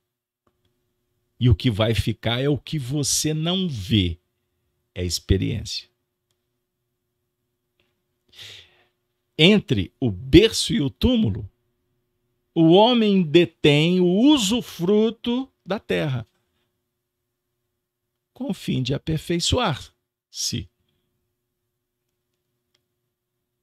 E 1.38 1.48
o 1.48 1.54
que 1.54 1.70
vai 1.70 1.94
ficar 1.94 2.40
é 2.40 2.48
o 2.48 2.58
que 2.58 2.76
você 2.76 3.32
não 3.32 3.68
vê. 3.68 4.18
É 4.92 5.04
experiência. 5.04 5.88
Entre 9.38 9.92
o 10.00 10.10
berço 10.10 10.72
e 10.72 10.80
o 10.80 10.90
túmulo, 10.90 11.48
o 12.54 12.72
homem 12.72 13.22
detém 13.22 14.00
o 14.00 14.06
usufruto 14.06 15.50
da 15.64 15.78
terra 15.78 16.26
com 18.32 18.50
o 18.50 18.54
fim 18.54 18.82
de 18.82 18.92
aperfeiçoar-se. 18.94 20.68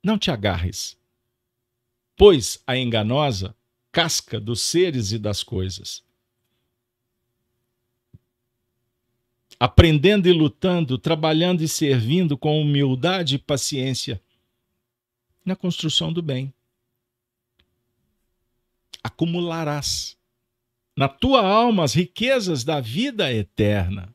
Não 0.04 0.18
te 0.18 0.32
agarres, 0.32 0.98
pois 2.16 2.62
a 2.66 2.78
enganosa 2.78 3.56
casca 3.92 4.40
dos 4.40 4.62
seres 4.62 5.12
e 5.12 5.20
das 5.20 5.44
coisas. 5.44 6.04
aprendendo 9.62 10.28
e 10.28 10.34
lutando, 10.34 10.98
trabalhando 10.98 11.62
e 11.62 11.68
servindo 11.68 12.36
com 12.36 12.60
humildade 12.60 13.36
e 13.36 13.38
paciência 13.38 14.20
na 15.46 15.56
construção 15.56 16.12
do 16.12 16.20
bem. 16.20 16.52
Acumularás 19.04 20.18
na 20.96 21.08
tua 21.08 21.42
alma 21.46 21.84
as 21.84 21.94
riquezas 21.94 22.64
da 22.64 22.80
vida 22.80 23.32
eterna. 23.34 24.14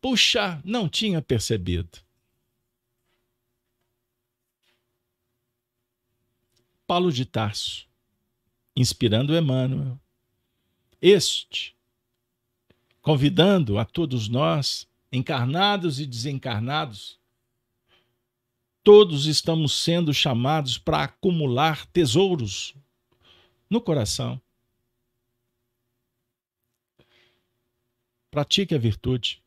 Puxa, 0.00 0.60
não 0.64 0.88
tinha 0.88 1.20
percebido. 1.20 1.98
Paulo 6.86 7.12
de 7.12 7.24
Tarso, 7.24 7.88
inspirando 8.76 9.36
Emmanuel, 9.36 9.98
este, 11.02 11.76
convidando 13.02 13.78
a 13.78 13.84
todos 13.84 14.28
nós, 14.28 14.88
encarnados 15.10 15.98
e 15.98 16.06
desencarnados, 16.06 17.18
todos 18.86 19.26
estamos 19.26 19.82
sendo 19.82 20.14
chamados 20.14 20.78
para 20.78 21.02
acumular 21.02 21.84
tesouros 21.86 22.72
no 23.68 23.80
coração. 23.80 24.40
Pratique 28.30 28.76
a 28.76 28.78
virtude. 28.78 29.42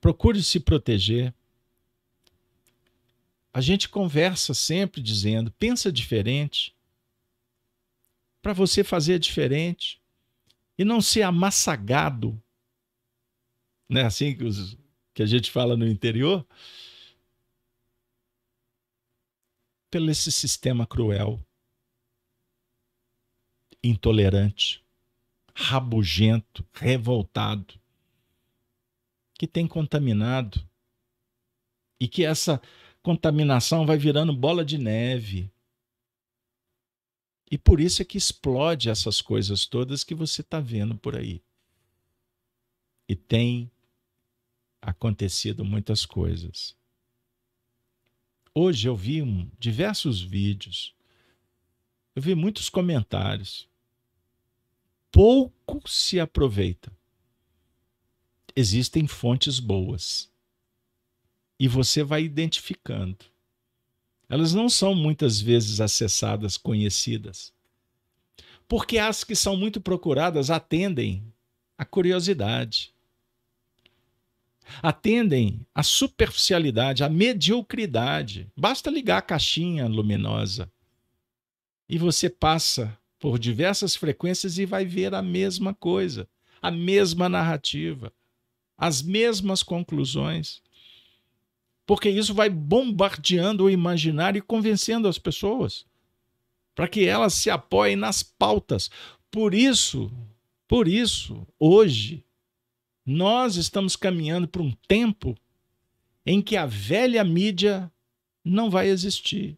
Procure 0.00 0.42
se 0.42 0.58
proteger. 0.58 1.34
A 3.52 3.60
gente 3.60 3.90
conversa 3.90 4.54
sempre 4.54 5.02
dizendo: 5.02 5.52
pensa 5.58 5.92
diferente. 5.92 6.74
Para 8.40 8.54
você 8.54 8.82
fazer 8.82 9.18
diferente. 9.18 10.00
E 10.78 10.86
não 10.86 11.02
ser 11.02 11.20
amassagado. 11.20 12.42
Não 13.86 14.00
é 14.00 14.04
assim 14.06 14.34
que, 14.34 14.42
os, 14.44 14.78
que 15.12 15.22
a 15.22 15.26
gente 15.26 15.50
fala 15.50 15.76
no 15.76 15.86
interior? 15.86 16.46
Pelo 19.90 20.10
esse 20.10 20.32
sistema 20.32 20.86
cruel 20.86 21.44
intolerante, 23.82 24.84
rabugento, 25.54 26.66
revoltado, 26.72 27.78
que 29.34 29.46
tem 29.46 29.66
contaminado 29.66 30.66
e 32.00 32.08
que 32.08 32.24
essa 32.24 32.60
contaminação 33.02 33.86
vai 33.86 33.96
virando 33.96 34.32
bola 34.32 34.64
de 34.64 34.78
neve. 34.78 35.50
E 37.50 37.56
por 37.56 37.80
isso 37.80 38.02
é 38.02 38.04
que 38.04 38.18
explode 38.18 38.90
essas 38.90 39.20
coisas 39.20 39.66
todas 39.66 40.02
que 40.02 40.14
você 40.14 40.40
está 40.40 40.58
vendo 40.58 40.96
por 40.96 41.16
aí. 41.16 41.42
E 43.08 43.14
tem 43.14 43.70
acontecido 44.82 45.64
muitas 45.64 46.04
coisas. 46.04 46.76
Hoje 48.58 48.88
eu 48.88 48.96
vi 48.96 49.20
um, 49.20 49.50
diversos 49.58 50.20
vídeos, 50.22 50.94
eu 52.14 52.22
vi 52.22 52.34
muitos 52.34 52.70
comentários 52.70 53.68
pouco 55.16 55.88
se 55.88 56.20
aproveita. 56.20 56.92
Existem 58.54 59.06
fontes 59.06 59.58
boas. 59.58 60.30
E 61.58 61.66
você 61.66 62.04
vai 62.04 62.22
identificando. 62.22 63.24
Elas 64.28 64.52
não 64.52 64.68
são 64.68 64.94
muitas 64.94 65.40
vezes 65.40 65.80
acessadas, 65.80 66.58
conhecidas. 66.58 67.50
Porque 68.68 68.98
as 68.98 69.24
que 69.24 69.34
são 69.34 69.56
muito 69.56 69.80
procuradas 69.80 70.50
atendem 70.50 71.24
à 71.78 71.84
curiosidade. 71.86 72.92
Atendem 74.82 75.66
à 75.74 75.82
superficialidade, 75.82 77.04
à 77.04 77.08
mediocridade. 77.08 78.50
Basta 78.56 78.90
ligar 78.90 79.18
a 79.18 79.22
caixinha 79.22 79.86
luminosa 79.86 80.70
e 81.88 81.98
você 81.98 82.28
passa 82.28 82.96
por 83.18 83.38
diversas 83.38 83.96
frequências 83.96 84.58
e 84.58 84.66
vai 84.66 84.84
ver 84.84 85.14
a 85.14 85.22
mesma 85.22 85.72
coisa, 85.72 86.28
a 86.60 86.70
mesma 86.70 87.28
narrativa, 87.28 88.12
as 88.76 89.02
mesmas 89.02 89.62
conclusões. 89.62 90.60
Porque 91.86 92.08
isso 92.08 92.34
vai 92.34 92.50
bombardeando 92.50 93.64
o 93.64 93.70
imaginário 93.70 94.38
e 94.38 94.42
convencendo 94.42 95.06
as 95.06 95.18
pessoas 95.18 95.86
para 96.74 96.86
que 96.86 97.06
elas 97.06 97.32
se 97.32 97.48
apoiem 97.48 97.96
nas 97.96 98.22
pautas. 98.22 98.90
Por 99.30 99.54
isso, 99.54 100.12
por 100.68 100.86
isso, 100.86 101.46
hoje 101.58 102.22
nós 103.06 103.54
estamos 103.54 103.94
caminhando 103.94 104.48
para 104.48 104.62
um 104.62 104.72
tempo 104.88 105.38
em 106.26 106.42
que 106.42 106.56
a 106.56 106.66
velha 106.66 107.22
mídia 107.22 107.90
não 108.44 108.68
vai 108.68 108.88
existir. 108.88 109.56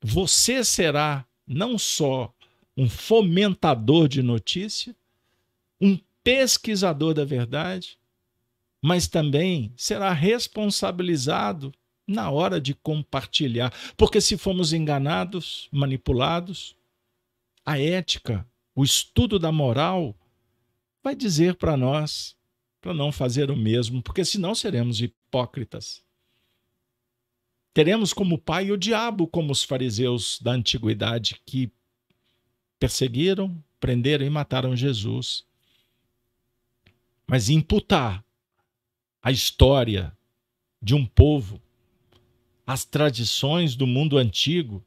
Você 0.00 0.64
será 0.64 1.26
não 1.46 1.76
só 1.76 2.32
um 2.76 2.88
fomentador 2.88 4.08
de 4.08 4.22
notícia, 4.22 4.94
um 5.80 5.98
pesquisador 6.22 7.12
da 7.12 7.24
verdade, 7.24 7.98
mas 8.80 9.08
também 9.08 9.72
será 9.76 10.12
responsabilizado 10.12 11.74
na 12.06 12.30
hora 12.30 12.60
de 12.60 12.74
compartilhar. 12.74 13.72
Porque 13.96 14.20
se 14.20 14.36
fomos 14.36 14.72
enganados, 14.72 15.68
manipulados, 15.72 16.76
a 17.64 17.78
ética, 17.78 18.46
o 18.74 18.82
estudo 18.82 19.38
da 19.38 19.52
moral, 19.52 20.16
vai 21.02 21.14
dizer 21.14 21.56
para 21.56 21.76
nós 21.76 22.36
para 22.82 22.92
não 22.92 23.12
fazer 23.12 23.48
o 23.48 23.56
mesmo, 23.56 24.02
porque 24.02 24.24
senão 24.24 24.56
seremos 24.56 25.00
hipócritas. 25.00 26.02
Teremos 27.72 28.12
como 28.12 28.36
pai 28.36 28.72
o 28.72 28.76
diabo, 28.76 29.26
como 29.28 29.52
os 29.52 29.62
fariseus 29.62 30.38
da 30.42 30.50
antiguidade 30.50 31.40
que 31.46 31.72
perseguiram, 32.80 33.56
prenderam 33.78 34.26
e 34.26 34.30
mataram 34.30 34.76
Jesus. 34.76 35.46
Mas 37.24 37.48
imputar 37.48 38.22
a 39.22 39.30
história 39.30 40.14
de 40.82 40.92
um 40.92 41.06
povo, 41.06 41.62
as 42.66 42.84
tradições 42.84 43.76
do 43.76 43.86
mundo 43.86 44.18
antigo, 44.18 44.84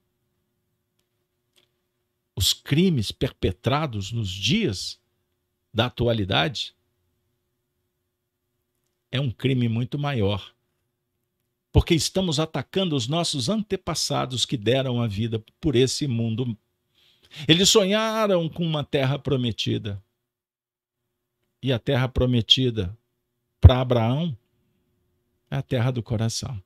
os 2.36 2.52
crimes 2.52 3.10
perpetrados 3.10 4.12
nos 4.12 4.30
dias 4.30 5.00
da 5.76 5.86
atualidade, 5.86 6.74
é 9.12 9.20
um 9.20 9.30
crime 9.30 9.70
muito 9.70 10.00
maior 10.00 10.56
porque 11.76 11.94
estamos 11.94 12.40
atacando 12.40 12.96
os 12.96 13.06
nossos 13.06 13.50
antepassados 13.50 14.46
que 14.46 14.56
deram 14.56 15.02
a 15.02 15.08
vida 15.08 15.44
por 15.60 15.76
esse 15.76 16.08
mundo. 16.08 16.58
Eles 17.50 17.68
sonharam 17.68 18.48
com 18.48 18.66
uma 18.66 18.82
terra 18.82 19.20
prometida. 19.20 20.02
E 21.62 21.74
a 21.74 21.78
terra 21.78 22.08
prometida 22.08 22.98
para 23.60 23.82
Abraão 23.82 24.38
é 25.52 25.58
a 25.58 25.62
terra 25.62 25.92
do 25.92 26.02
coração. 26.02 26.64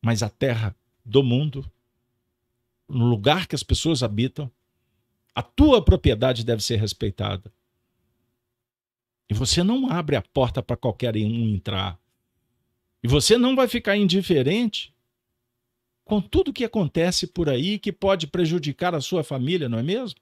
Mas 0.00 0.22
a 0.22 0.28
terra 0.28 0.72
do 1.04 1.20
mundo, 1.20 1.68
no 2.88 3.06
lugar 3.06 3.48
que 3.48 3.56
as 3.56 3.64
pessoas 3.64 4.04
habitam, 4.04 4.48
a 5.34 5.42
tua 5.42 5.84
propriedade 5.84 6.44
deve 6.44 6.62
ser 6.62 6.76
respeitada. 6.76 7.52
E 9.28 9.34
você 9.34 9.62
não 9.62 9.90
abre 9.90 10.16
a 10.16 10.22
porta 10.22 10.62
para 10.62 10.76
qualquer 10.76 11.16
um 11.16 11.54
entrar. 11.54 11.98
E 13.02 13.08
você 13.08 13.38
não 13.38 13.54
vai 13.54 13.68
ficar 13.68 13.96
indiferente 13.96 14.92
com 16.04 16.20
tudo 16.20 16.52
que 16.52 16.64
acontece 16.64 17.28
por 17.28 17.48
aí 17.48 17.78
que 17.78 17.92
pode 17.92 18.26
prejudicar 18.26 18.94
a 18.94 19.00
sua 19.00 19.22
família, 19.22 19.68
não 19.68 19.78
é 19.78 19.82
mesmo? 19.82 20.18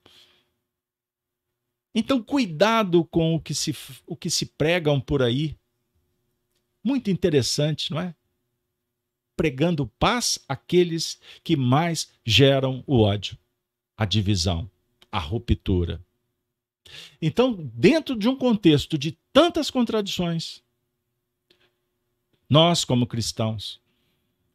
Então, 1.94 2.22
cuidado 2.22 3.04
com 3.06 3.34
o 3.34 3.40
que 3.40 3.54
se, 3.54 3.74
o 4.06 4.14
que 4.14 4.28
se 4.28 4.44
pregam 4.44 5.00
por 5.00 5.22
aí. 5.22 5.56
Muito 6.84 7.11
interessante, 7.11 7.90
não 7.90 8.00
é? 8.00 8.14
Pregando 9.34 9.86
paz 9.98 10.38
àqueles 10.46 11.18
que 11.42 11.56
mais 11.56 12.12
geram 12.24 12.84
o 12.86 13.00
ódio, 13.00 13.38
a 13.96 14.04
divisão, 14.04 14.70
a 15.11 15.18
ruptura. 15.18 16.00
Então, 17.20 17.54
dentro 17.74 18.16
de 18.16 18.28
um 18.28 18.36
contexto 18.36 18.96
de 18.96 19.18
tantas 19.32 19.70
contradições, 19.70 20.62
nós, 22.48 22.84
como 22.84 23.06
cristãos, 23.06 23.80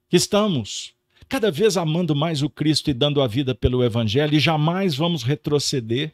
que 0.10 0.18
estamos 0.18 0.96
cada 1.30 1.52
vez 1.52 1.78
amando 1.78 2.16
mais 2.16 2.42
o 2.42 2.50
Cristo 2.50 2.90
e 2.90 2.94
dando 2.94 3.22
a 3.22 3.28
vida 3.28 3.56
pelo 3.56 3.84
Evangelho, 3.84 4.36
e 4.36 4.40
jamais 4.40 4.96
vamos 4.96 5.24
retroceder 5.24 6.14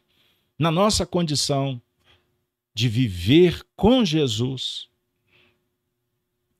na 0.57 0.71
nossa 0.71 1.05
condição 1.05 1.81
de 2.73 2.87
viver 2.87 3.65
com 3.75 4.05
Jesus. 4.05 4.87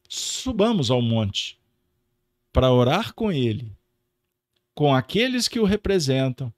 Subamos 0.08 0.90
ao 0.90 1.02
monte 1.02 1.60
para 2.52 2.72
orar 2.72 3.14
com 3.14 3.32
Ele, 3.32 3.72
com 4.74 4.94
aqueles 4.94 5.48
que 5.48 5.60
o 5.60 5.66
representam, 5.66 6.52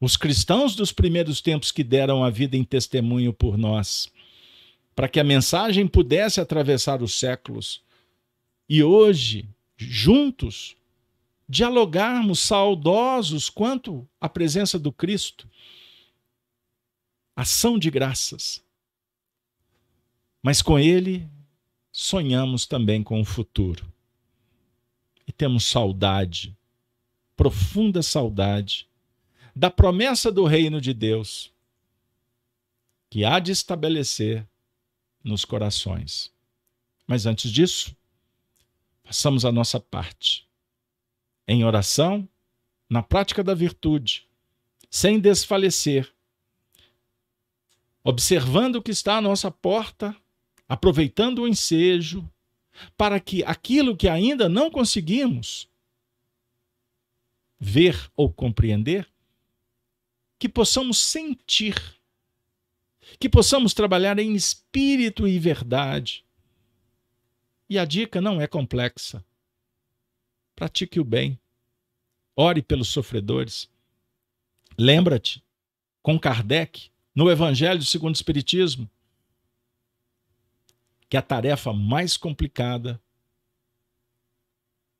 os 0.00 0.16
cristãos 0.16 0.74
dos 0.74 0.92
primeiros 0.92 1.40
tempos 1.40 1.72
que 1.72 1.82
deram 1.82 2.22
a 2.22 2.30
vida 2.30 2.56
em 2.56 2.64
testemunho 2.64 3.32
por 3.32 3.56
nós, 3.56 4.10
para 4.94 5.08
que 5.08 5.20
a 5.20 5.24
mensagem 5.24 5.86
pudesse 5.86 6.40
atravessar 6.40 7.02
os 7.02 7.18
séculos. 7.18 7.82
E 8.68 8.82
hoje, 8.82 9.48
juntos, 9.76 10.76
dialogarmos 11.48 12.40
saudosos 12.40 13.48
quanto 13.48 14.06
à 14.20 14.28
presença 14.28 14.78
do 14.78 14.92
Cristo. 14.92 15.48
Ação 17.34 17.78
de 17.78 17.90
graças. 17.90 18.62
Mas 20.42 20.62
com 20.62 20.78
Ele 20.78 21.28
sonhamos 21.92 22.66
também 22.66 23.02
com 23.02 23.20
o 23.20 23.24
futuro. 23.24 23.86
E 25.26 25.32
temos 25.32 25.64
saudade, 25.64 26.56
profunda 27.36 28.02
saudade, 28.02 28.88
da 29.56 29.70
promessa 29.70 30.30
do 30.30 30.44
reino 30.44 30.82
de 30.82 30.92
Deus, 30.92 31.50
que 33.08 33.24
há 33.24 33.38
de 33.38 33.52
estabelecer 33.52 34.46
nos 35.24 35.46
corações. 35.46 36.30
Mas 37.06 37.24
antes 37.24 37.50
disso, 37.50 37.96
façamos 39.02 39.46
a 39.46 39.50
nossa 39.50 39.80
parte 39.80 40.46
em 41.48 41.64
oração, 41.64 42.28
na 42.90 43.02
prática 43.02 43.42
da 43.42 43.54
virtude, 43.54 44.28
sem 44.90 45.18
desfalecer, 45.18 46.12
observando 48.04 48.76
o 48.76 48.82
que 48.82 48.90
está 48.90 49.16
à 49.16 49.20
nossa 49.22 49.50
porta, 49.50 50.14
aproveitando 50.68 51.42
o 51.42 51.48
ensejo, 51.48 52.28
para 52.94 53.18
que 53.18 53.42
aquilo 53.42 53.96
que 53.96 54.06
ainda 54.06 54.50
não 54.50 54.70
conseguimos 54.70 55.66
ver 57.58 58.10
ou 58.14 58.30
compreender, 58.30 59.08
que 60.46 60.52
possamos 60.52 60.98
sentir, 60.98 61.74
que 63.18 63.28
possamos 63.28 63.74
trabalhar 63.74 64.16
em 64.20 64.32
espírito 64.32 65.26
e 65.26 65.40
verdade. 65.40 66.24
E 67.68 67.76
a 67.76 67.84
dica 67.84 68.20
não 68.20 68.40
é 68.40 68.46
complexa. 68.46 69.24
Pratique 70.54 71.00
o 71.00 71.04
bem. 71.04 71.36
Ore 72.36 72.62
pelos 72.62 72.86
sofredores. 72.86 73.68
Lembra-te, 74.78 75.42
com 76.00 76.16
Kardec, 76.16 76.92
no 77.12 77.28
Evangelho 77.28 77.82
segundo 77.82 78.14
o 78.14 78.16
Espiritismo, 78.16 78.88
que 81.10 81.16
a 81.16 81.22
tarefa 81.22 81.72
mais 81.72 82.16
complicada, 82.16 83.02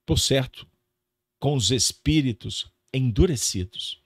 por 0.05 0.19
certo, 0.19 0.67
com 1.39 1.55
os 1.55 1.71
espíritos 1.71 2.69
endurecidos. 2.93 4.03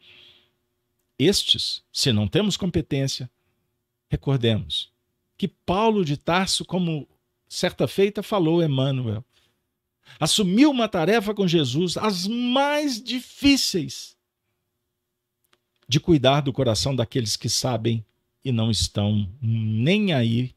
Estes, 1.23 1.83
se 1.93 2.15
não 2.15 2.27
temos 2.27 2.57
competência, 2.57 3.31
recordemos 4.09 4.91
que 5.37 5.47
Paulo 5.47 6.03
de 6.03 6.17
Tarso, 6.17 6.65
como 6.65 7.07
certa 7.47 7.87
feita 7.87 8.23
falou 8.23 8.63
Emmanuel, 8.63 9.23
assumiu 10.19 10.71
uma 10.71 10.89
tarefa 10.89 11.35
com 11.35 11.47
Jesus, 11.47 11.99
as 11.99 12.27
mais 12.27 13.03
difíceis, 13.03 14.17
de 15.87 16.01
cuidar 16.01 16.41
do 16.41 16.55
coração 16.55 16.97
daqueles 16.97 17.37
que 17.37 17.51
sabem 17.51 18.03
e 18.43 18.51
não 18.51 18.71
estão 18.71 19.31
nem 19.43 20.15
aí, 20.15 20.55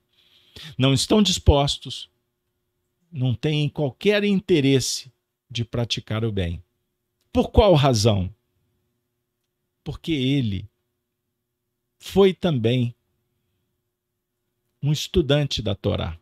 não 0.78 0.94
estão 0.94 1.22
dispostos, 1.22 2.10
não 3.12 3.36
têm 3.36 3.68
qualquer 3.68 4.24
interesse 4.24 5.12
de 5.52 5.66
praticar 5.66 6.24
o 6.24 6.32
bem. 6.32 6.64
Por 7.34 7.52
qual 7.52 7.74
razão? 7.74 8.34
Porque 9.84 10.12
ele 10.12 10.70
foi 12.00 12.34
também 12.34 12.96
um 14.82 14.92
estudante 14.92 15.62
da 15.62 15.74
Torá. 15.74 16.20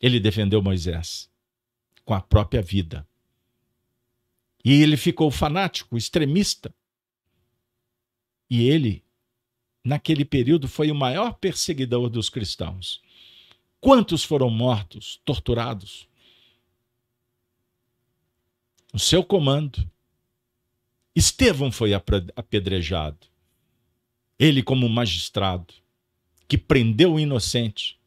Ele 0.00 0.20
defendeu 0.20 0.62
Moisés 0.62 1.30
com 2.04 2.14
a 2.14 2.20
própria 2.20 2.62
vida. 2.62 3.06
E 4.64 4.82
ele 4.82 4.96
ficou 4.96 5.30
fanático, 5.30 5.96
extremista. 5.96 6.74
E 8.48 8.68
ele, 8.68 9.04
naquele 9.84 10.24
período, 10.24 10.68
foi 10.68 10.90
o 10.90 10.94
maior 10.94 11.34
perseguidor 11.34 12.08
dos 12.08 12.30
cristãos. 12.30 13.02
Quantos 13.80 14.24
foram 14.24 14.50
mortos, 14.50 15.20
torturados? 15.24 16.08
No 18.92 18.98
seu 18.98 19.22
comando, 19.22 19.88
Estevão 21.18 21.72
foi 21.72 21.92
apedrejado. 21.94 23.26
Ele, 24.38 24.62
como 24.62 24.88
magistrado, 24.88 25.74
que 26.46 26.56
prendeu 26.56 27.14
o 27.14 27.20
inocente, 27.20 27.98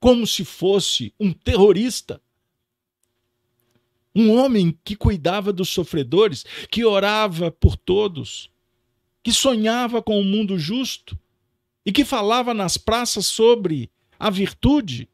como 0.00 0.26
se 0.26 0.44
fosse 0.44 1.14
um 1.20 1.32
terrorista 1.32 2.20
um 4.16 4.34
homem 4.34 4.76
que 4.82 4.96
cuidava 4.96 5.52
dos 5.52 5.68
sofredores, 5.68 6.42
que 6.70 6.86
orava 6.86 7.50
por 7.50 7.76
todos, 7.76 8.50
que 9.22 9.30
sonhava 9.30 10.00
com 10.00 10.16
o 10.16 10.22
um 10.22 10.24
mundo 10.24 10.58
justo 10.58 11.18
e 11.84 11.92
que 11.92 12.02
falava 12.02 12.54
nas 12.54 12.78
praças 12.78 13.26
sobre 13.26 13.90
a 14.18 14.30
virtude. 14.30 15.06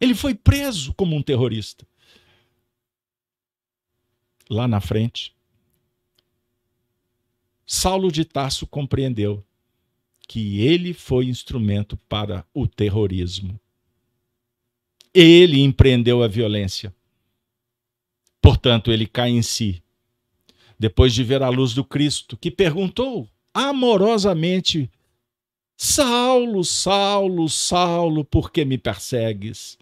Ele 0.00 0.14
foi 0.14 0.32
preso 0.32 0.94
como 0.94 1.16
um 1.16 1.22
terrorista. 1.22 1.84
Lá 4.48 4.68
na 4.68 4.80
frente, 4.80 5.34
Saulo 7.70 8.10
de 8.10 8.24
Tarso 8.24 8.66
compreendeu 8.66 9.44
que 10.26 10.62
ele 10.62 10.94
foi 10.94 11.26
instrumento 11.26 11.98
para 12.08 12.42
o 12.54 12.66
terrorismo. 12.66 13.60
Ele 15.12 15.60
empreendeu 15.60 16.22
a 16.22 16.28
violência. 16.28 16.94
Portanto, 18.40 18.90
ele 18.90 19.06
cai 19.06 19.28
em 19.28 19.42
si. 19.42 19.82
Depois 20.78 21.12
de 21.12 21.22
ver 21.22 21.42
a 21.42 21.50
luz 21.50 21.74
do 21.74 21.84
Cristo, 21.84 22.38
que 22.38 22.50
perguntou 22.50 23.28
amorosamente: 23.52 24.90
Saulo, 25.76 26.64
Saulo, 26.64 27.50
Saulo, 27.50 28.24
por 28.24 28.50
que 28.50 28.64
me 28.64 28.78
persegues? 28.78 29.76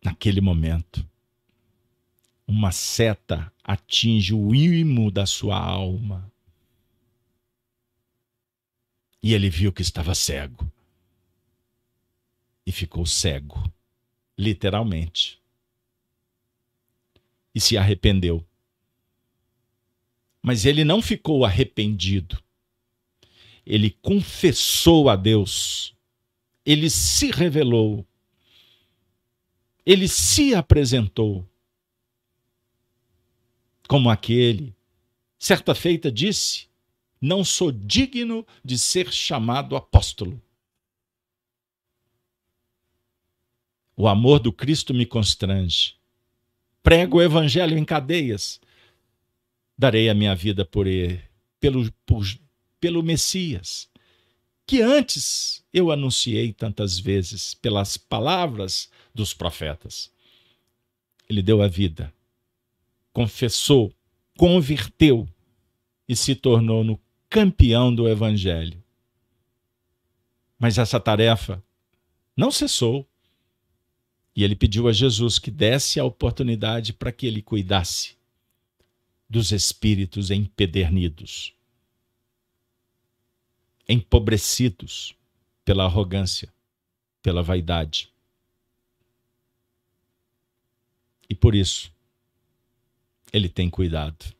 Naquele 0.00 0.40
momento, 0.40 1.04
uma 2.46 2.70
seta 2.70 3.52
atinge 3.64 4.34
o 4.34 4.54
imo 4.54 5.10
da 5.10 5.24
sua 5.24 5.58
alma. 5.58 6.30
E 9.22 9.32
ele 9.32 9.48
viu 9.48 9.72
que 9.72 9.80
estava 9.80 10.14
cego. 10.14 10.70
E 12.66 12.70
ficou 12.70 13.06
cego 13.06 13.72
literalmente. 14.36 15.40
E 17.54 17.60
se 17.60 17.78
arrependeu. 17.78 18.46
Mas 20.42 20.66
ele 20.66 20.84
não 20.84 21.00
ficou 21.00 21.44
arrependido. 21.44 22.42
Ele 23.64 23.90
confessou 24.02 25.08
a 25.08 25.16
Deus. 25.16 25.96
Ele 26.66 26.90
se 26.90 27.30
revelou. 27.30 28.06
Ele 29.86 30.06
se 30.06 30.54
apresentou 30.54 31.48
como 33.88 34.10
aquele. 34.10 34.74
Certa 35.38 35.74
feita 35.74 36.10
disse: 36.10 36.66
Não 37.20 37.44
sou 37.44 37.70
digno 37.70 38.46
de 38.64 38.78
ser 38.78 39.12
chamado 39.12 39.76
apóstolo. 39.76 40.40
O 43.96 44.08
amor 44.08 44.40
do 44.40 44.52
Cristo 44.52 44.92
me 44.92 45.06
constrange. 45.06 45.96
Prego 46.82 47.18
o 47.18 47.22
evangelho 47.22 47.78
em 47.78 47.84
cadeias. 47.84 48.60
Darei 49.76 50.08
a 50.08 50.14
minha 50.14 50.34
vida 50.34 50.64
por 50.64 50.86
ele, 50.86 51.20
pelo, 51.58 51.90
por, 52.06 52.24
pelo 52.78 53.02
Messias, 53.02 53.88
que 54.64 54.80
antes 54.80 55.64
eu 55.72 55.90
anunciei 55.90 56.52
tantas 56.52 56.98
vezes 56.98 57.54
pelas 57.54 57.96
palavras 57.96 58.88
dos 59.12 59.34
profetas. 59.34 60.12
Ele 61.28 61.42
deu 61.42 61.60
a 61.60 61.66
vida, 61.66 62.13
confessou, 63.14 63.94
converteu 64.36 65.26
e 66.06 66.16
se 66.16 66.34
tornou 66.34 66.82
no 66.82 67.00
campeão 67.30 67.94
do 67.94 68.08
evangelho. 68.08 68.82
Mas 70.58 70.76
essa 70.78 70.98
tarefa 70.98 71.62
não 72.36 72.50
cessou. 72.50 73.08
E 74.36 74.42
ele 74.42 74.56
pediu 74.56 74.88
a 74.88 74.92
Jesus 74.92 75.38
que 75.38 75.50
desse 75.50 76.00
a 76.00 76.04
oportunidade 76.04 76.92
para 76.92 77.12
que 77.12 77.24
ele 77.24 77.40
cuidasse 77.40 78.18
dos 79.30 79.52
espíritos 79.52 80.32
empedernidos, 80.32 81.54
empobrecidos 83.88 85.14
pela 85.64 85.84
arrogância, 85.84 86.52
pela 87.22 87.44
vaidade. 87.44 88.12
E 91.30 91.34
por 91.34 91.54
isso, 91.54 91.93
Ele 93.34 93.48
tem 93.48 93.68
cuidado 93.68 94.32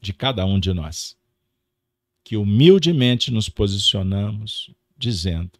de 0.00 0.12
cada 0.12 0.46
um 0.46 0.60
de 0.60 0.72
nós. 0.72 1.18
Que 2.22 2.36
humildemente 2.36 3.32
nos 3.32 3.48
posicionamos, 3.48 4.70
dizendo: 4.96 5.58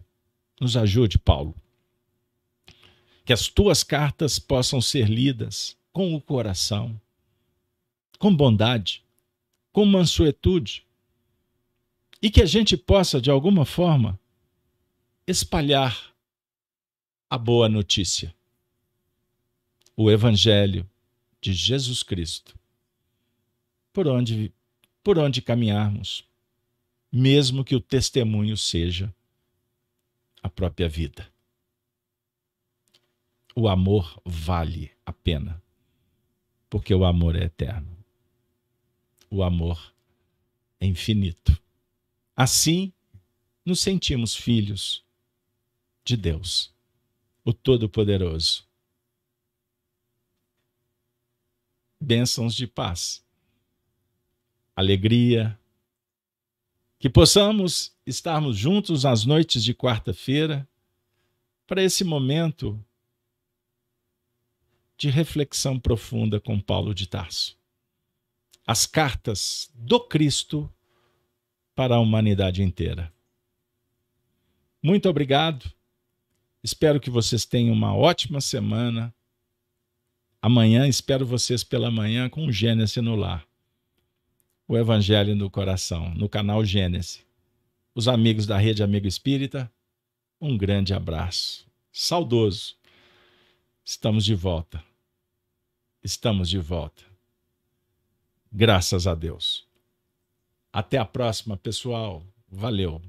Nos 0.60 0.76
ajude, 0.76 1.18
Paulo. 1.18 1.56
Que 3.24 3.32
as 3.32 3.48
tuas 3.48 3.82
cartas 3.82 4.38
possam 4.38 4.80
ser 4.80 5.08
lidas 5.08 5.76
com 5.92 6.14
o 6.14 6.20
coração, 6.20 7.00
com 8.16 8.32
bondade, 8.32 9.02
com 9.72 9.84
mansuetude, 9.84 10.86
e 12.22 12.30
que 12.30 12.42
a 12.42 12.46
gente 12.46 12.76
possa, 12.76 13.20
de 13.20 13.28
alguma 13.28 13.64
forma, 13.64 14.16
espalhar 15.26 16.14
a 17.28 17.36
boa 17.36 17.68
notícia, 17.68 18.32
o 19.96 20.08
Evangelho 20.08 20.88
de 21.40 21.52
Jesus 21.52 22.02
Cristo, 22.02 22.58
por 23.92 24.06
onde, 24.06 24.52
por 25.02 25.18
onde 25.18 25.40
caminharmos, 25.40 26.24
mesmo 27.10 27.64
que 27.64 27.74
o 27.74 27.80
testemunho 27.80 28.56
seja 28.56 29.12
a 30.42 30.48
própria 30.48 30.88
vida. 30.88 31.30
O 33.54 33.68
amor 33.68 34.20
vale 34.24 34.92
a 35.04 35.12
pena, 35.12 35.62
porque 36.68 36.94
o 36.94 37.04
amor 37.04 37.34
é 37.34 37.44
eterno. 37.44 37.96
O 39.28 39.42
amor 39.42 39.92
é 40.78 40.86
infinito. 40.86 41.60
Assim, 42.36 42.92
nos 43.64 43.80
sentimos 43.80 44.34
filhos 44.34 45.04
de 46.04 46.16
Deus, 46.16 46.72
o 47.44 47.52
Todo-Poderoso. 47.52 48.69
Bênçãos 52.00 52.54
de 52.54 52.66
paz, 52.66 53.22
alegria, 54.74 55.58
que 56.98 57.10
possamos 57.10 57.94
estarmos 58.06 58.56
juntos 58.56 59.04
às 59.04 59.24
noites 59.24 59.62
de 59.62 59.74
quarta-feira 59.74 60.68
para 61.66 61.82
esse 61.82 62.02
momento 62.02 62.82
de 64.96 65.08
reflexão 65.08 65.78
profunda 65.78 66.40
com 66.40 66.60
Paulo 66.60 66.94
de 66.94 67.06
Tarso. 67.06 67.56
As 68.66 68.86
cartas 68.86 69.70
do 69.74 69.98
Cristo 69.98 70.70
para 71.74 71.96
a 71.96 72.00
humanidade 72.00 72.62
inteira. 72.62 73.10
Muito 74.82 75.08
obrigado. 75.08 75.72
Espero 76.62 77.00
que 77.00 77.08
vocês 77.08 77.46
tenham 77.46 77.72
uma 77.72 77.94
ótima 77.94 78.40
semana. 78.40 79.14
Amanhã 80.42 80.88
espero 80.88 81.26
vocês 81.26 81.62
pela 81.62 81.90
manhã 81.90 82.28
com 82.28 82.50
Gênesis 82.50 82.96
no 82.96 83.14
lar. 83.14 83.46
O 84.66 84.76
Evangelho 84.76 85.36
no 85.36 85.50
coração, 85.50 86.14
no 86.14 86.28
canal 86.28 86.64
Gênesis. 86.64 87.24
Os 87.94 88.08
amigos 88.08 88.46
da 88.46 88.56
Rede 88.56 88.82
Amigo 88.82 89.06
Espírita, 89.06 89.70
um 90.40 90.56
grande 90.56 90.94
abraço. 90.94 91.66
Saudoso. 91.92 92.76
Estamos 93.84 94.24
de 94.24 94.34
volta. 94.34 94.82
Estamos 96.02 96.48
de 96.48 96.58
volta. 96.58 97.02
Graças 98.50 99.06
a 99.06 99.14
Deus. 99.14 99.66
Até 100.72 100.96
a 100.96 101.04
próxima, 101.04 101.56
pessoal. 101.56 102.24
Valeu. 102.48 103.02